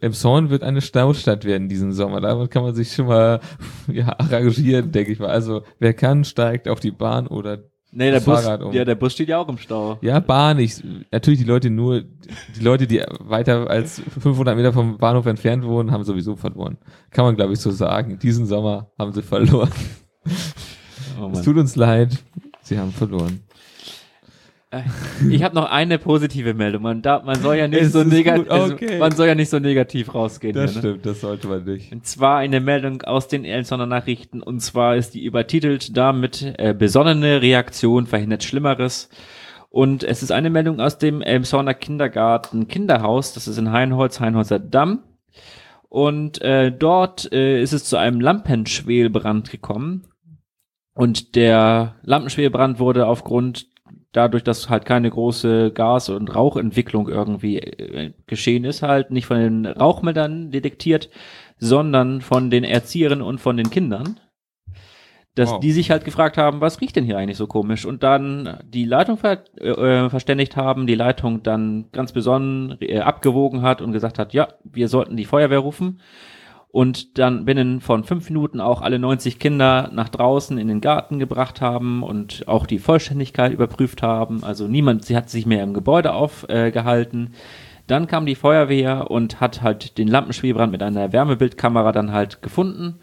Emshorn 0.00 0.50
wird 0.50 0.64
eine 0.64 0.80
Staustadt 0.80 1.44
werden 1.44 1.68
diesen 1.68 1.92
Sommer. 1.92 2.20
Damit 2.20 2.50
kann 2.50 2.64
man 2.64 2.74
sich 2.74 2.92
schon 2.92 3.06
mal 3.06 3.38
ja, 3.86 4.16
arrangieren, 4.18 4.90
denke 4.90 5.12
ich 5.12 5.20
mal. 5.20 5.30
Also 5.30 5.62
wer 5.78 5.94
kann, 5.94 6.24
steigt 6.24 6.68
auf 6.68 6.80
die 6.80 6.90
Bahn 6.90 7.28
oder 7.28 7.58
nee, 7.92 8.10
der 8.10 8.20
Bus, 8.20 8.46
um. 8.46 8.72
ja, 8.72 8.84
der 8.84 8.94
Bus 8.94 9.12
steht 9.12 9.28
ja 9.28 9.38
auch 9.38 9.48
im 9.48 9.58
Stau. 9.58 9.98
ja, 10.00 10.20
Bahn. 10.20 10.58
Ich, 10.58 10.82
natürlich 11.10 11.40
die 11.40 11.46
Leute 11.46 11.70
nur, 11.70 12.02
die 12.02 12.62
Leute, 12.62 12.86
die 12.86 13.02
weiter 13.20 13.68
als 13.70 14.00
500 14.20 14.56
Meter 14.56 14.72
vom 14.72 14.98
Bahnhof 14.98 15.26
entfernt 15.26 15.64
wohnen, 15.64 15.90
haben 15.90 16.04
sowieso 16.04 16.36
verloren. 16.36 16.78
Kann 17.10 17.24
man 17.24 17.36
glaube 17.36 17.52
ich 17.52 17.60
so 17.60 17.70
sagen. 17.70 18.18
Diesen 18.18 18.46
Sommer 18.46 18.90
haben 18.98 19.12
sie 19.12 19.22
verloren. 19.22 19.70
Oh 21.20 21.30
Es 21.32 21.42
tut 21.42 21.56
uns 21.56 21.74
leid. 21.74 22.16
Sie 22.62 22.78
haben 22.78 22.92
verloren. 22.92 23.40
Ich 25.30 25.42
habe 25.42 25.54
noch 25.54 25.70
eine 25.70 25.98
positive 25.98 26.52
Meldung. 26.52 26.82
Man, 26.82 27.00
darf, 27.00 27.24
man 27.24 27.36
soll 27.36 27.56
ja 27.56 27.68
nicht 27.68 27.90
so 27.90 28.04
negativ, 28.04 28.48
gut, 28.48 28.72
okay. 28.72 28.98
man 28.98 29.12
soll 29.12 29.26
ja 29.26 29.34
nicht 29.34 29.48
so 29.48 29.58
negativ 29.58 30.14
rausgehen. 30.14 30.54
Das 30.54 30.72
hier, 30.72 30.82
ne? 30.82 30.88
stimmt, 30.88 31.06
das 31.06 31.22
sollte 31.22 31.48
man 31.48 31.64
nicht. 31.64 31.90
Und 31.90 32.06
zwar 32.06 32.38
eine 32.38 32.60
Meldung 32.60 33.02
aus 33.02 33.28
den 33.28 33.46
Elsenner 33.46 33.86
Nachrichten. 33.86 34.42
Und 34.42 34.60
zwar 34.60 34.96
ist 34.96 35.14
die 35.14 35.24
übertitelt 35.24 35.96
damit 35.96 36.54
äh, 36.58 36.74
besonnene 36.74 37.40
Reaktion 37.40 38.06
verhindert 38.06 38.44
Schlimmeres. 38.44 39.08
Und 39.70 40.04
es 40.04 40.22
ist 40.22 40.32
eine 40.32 40.50
Meldung 40.50 40.80
aus 40.80 40.98
dem 40.98 41.22
Elmshorner 41.22 41.74
Kindergarten 41.74 42.68
Kinderhaus. 42.68 43.32
Das 43.32 43.48
ist 43.48 43.58
in 43.58 43.72
Heinholz, 43.72 44.20
Heinholzer 44.20 44.58
Damm. 44.58 45.02
Und 45.88 46.42
äh, 46.42 46.70
dort 46.70 47.32
äh, 47.32 47.62
ist 47.62 47.72
es 47.72 47.84
zu 47.84 47.96
einem 47.96 48.20
Lampenschwelbrand 48.20 49.50
gekommen. 49.50 50.08
Und 50.92 51.36
der 51.36 51.96
Lampenschwelbrand 52.02 52.78
wurde 52.78 53.06
aufgrund 53.06 53.68
dadurch, 54.12 54.42
dass 54.44 54.68
halt 54.68 54.84
keine 54.84 55.10
große 55.10 55.70
Gas- 55.72 56.08
und 56.08 56.34
Rauchentwicklung 56.34 57.08
irgendwie 57.08 57.58
äh, 57.58 58.12
geschehen 58.26 58.64
ist, 58.64 58.82
halt 58.82 59.10
nicht 59.10 59.26
von 59.26 59.38
den 59.38 59.66
Rauchmeldern 59.66 60.50
detektiert, 60.50 61.10
sondern 61.58 62.20
von 62.20 62.50
den 62.50 62.64
Erzieherinnen 62.64 63.22
und 63.24 63.40
von 63.40 63.56
den 63.56 63.70
Kindern. 63.70 64.20
Dass 65.34 65.50
Wow. 65.50 65.60
die 65.60 65.70
sich 65.70 65.90
halt 65.92 66.04
gefragt 66.04 66.36
haben, 66.36 66.60
was 66.60 66.80
riecht 66.80 66.96
denn 66.96 67.04
hier 67.04 67.16
eigentlich 67.16 67.36
so 67.36 67.46
komisch? 67.46 67.84
Und 67.86 68.02
dann 68.02 68.58
die 68.64 68.84
Leitung 68.84 69.18
ver 69.18 69.44
äh, 69.60 69.68
äh, 69.68 70.10
verständigt 70.10 70.56
haben, 70.56 70.88
die 70.88 70.96
Leitung 70.96 71.44
dann 71.44 71.86
ganz 71.92 72.12
besonnen 72.12 72.76
äh, 72.80 72.98
abgewogen 72.98 73.62
hat 73.62 73.80
und 73.80 73.92
gesagt 73.92 74.18
hat, 74.18 74.32
ja, 74.32 74.48
wir 74.64 74.88
sollten 74.88 75.16
die 75.16 75.26
Feuerwehr 75.26 75.60
rufen. 75.60 76.00
Und 76.70 77.18
dann 77.18 77.46
binnen 77.46 77.80
von 77.80 78.04
fünf 78.04 78.28
Minuten 78.28 78.60
auch 78.60 78.82
alle 78.82 78.98
90 78.98 79.38
Kinder 79.38 79.90
nach 79.92 80.10
draußen 80.10 80.58
in 80.58 80.68
den 80.68 80.82
Garten 80.82 81.18
gebracht 81.18 81.62
haben 81.62 82.02
und 82.02 82.46
auch 82.46 82.66
die 82.66 82.78
Vollständigkeit 82.78 83.52
überprüft 83.52 84.02
haben. 84.02 84.44
Also 84.44 84.68
niemand, 84.68 85.04
sie 85.04 85.16
hat 85.16 85.30
sich 85.30 85.46
mehr 85.46 85.62
im 85.62 85.72
Gebäude 85.72 86.12
aufgehalten. 86.12 86.78
Gehalten. 86.78 87.32
dann 87.86 88.06
kam 88.06 88.26
die 88.26 88.34
Feuerwehr 88.34 89.10
und 89.10 89.40
hat 89.40 89.62
halt 89.62 89.98
den 89.98 90.08
Lampenschwelbrand 90.08 90.70
mit 90.70 90.82
einer 90.82 91.12
Wärmebildkamera 91.12 91.92
dann 91.92 92.12
halt 92.12 92.42
gefunden. 92.42 92.96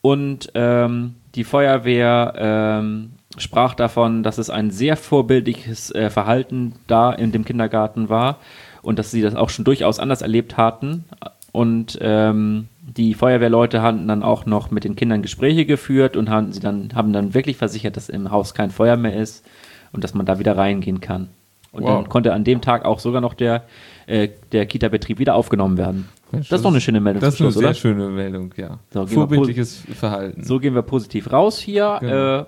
Und 0.00 0.50
ähm, 0.54 1.14
die 1.34 1.44
Feuerwehr 1.44 2.34
ähm, 2.36 3.12
sprach 3.38 3.74
davon, 3.74 4.22
dass 4.22 4.38
es 4.38 4.50
ein 4.50 4.70
sehr 4.70 4.96
vorbildliches 4.96 5.90
äh, 5.94 6.10
Verhalten 6.10 6.74
da 6.86 7.12
in 7.12 7.32
dem 7.32 7.44
Kindergarten 7.44 8.08
war 8.08 8.38
und 8.82 8.98
dass 8.98 9.10
sie 9.10 9.22
das 9.22 9.34
auch 9.34 9.50
schon 9.50 9.64
durchaus 9.64 9.98
anders 9.98 10.22
erlebt 10.22 10.56
hatten. 10.56 11.04
Und 11.52 11.98
ähm, 12.00 12.68
die 12.86 13.14
Feuerwehrleute 13.14 13.80
hatten 13.82 14.06
dann 14.08 14.22
auch 14.22 14.44
noch 14.46 14.70
mit 14.70 14.84
den 14.84 14.94
Kindern 14.96 15.22
Gespräche 15.22 15.64
geführt 15.64 16.16
und 16.16 16.28
haben 16.28 16.52
sie 16.52 16.60
dann 16.60 16.90
haben 16.94 17.12
dann 17.12 17.32
wirklich 17.34 17.56
versichert, 17.56 17.96
dass 17.96 18.08
im 18.08 18.30
Haus 18.30 18.54
kein 18.54 18.70
Feuer 18.70 18.96
mehr 18.96 19.16
ist 19.16 19.44
und 19.92 20.04
dass 20.04 20.12
man 20.14 20.26
da 20.26 20.38
wieder 20.38 20.56
reingehen 20.56 21.00
kann. 21.00 21.28
Und 21.72 21.82
Wow. 21.84 22.02
dann 22.02 22.08
konnte 22.08 22.32
an 22.34 22.44
dem 22.44 22.60
Tag 22.60 22.84
auch 22.84 22.98
sogar 23.00 23.20
noch 23.20 23.34
der 23.34 23.64
äh, 24.06 24.28
der 24.52 24.66
Kita-Betrieb 24.66 25.18
wieder 25.18 25.34
aufgenommen 25.34 25.78
werden. 25.78 26.08
Mensch, 26.30 26.48
das 26.48 26.58
ist 26.60 26.64
doch 26.64 26.70
eine 26.70 26.80
schöne 26.80 27.00
Meldung 27.00 27.20
Das 27.22 27.34
ist 27.34 27.40
eine 27.40 27.50
sehr 27.52 27.62
oder? 27.62 27.74
schöne 27.74 28.08
Meldung, 28.10 28.52
ja. 28.56 28.78
So, 28.92 29.06
Vorbildliches 29.06 29.82
Verhalten. 29.94 30.44
So 30.44 30.58
gehen 30.60 30.74
wir 30.74 30.82
positiv 30.82 31.32
raus 31.32 31.58
hier 31.58 31.96
Genau. 32.00 32.38
äh, 32.40 32.44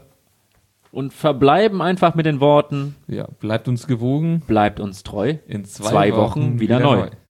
und 0.92 1.12
verbleiben 1.12 1.80
einfach 1.82 2.14
mit 2.14 2.26
den 2.26 2.40
Worten, 2.40 2.94
Ja, 3.08 3.26
bleibt 3.40 3.68
uns 3.68 3.86
gewogen. 3.86 4.42
bleibt 4.46 4.80
uns 4.80 5.02
treu. 5.02 5.34
In 5.46 5.64
zwei, 5.64 5.90
Zwei 5.90 6.16
Wochen 6.16 6.60
wieder 6.60 6.78
neu. 6.80 7.08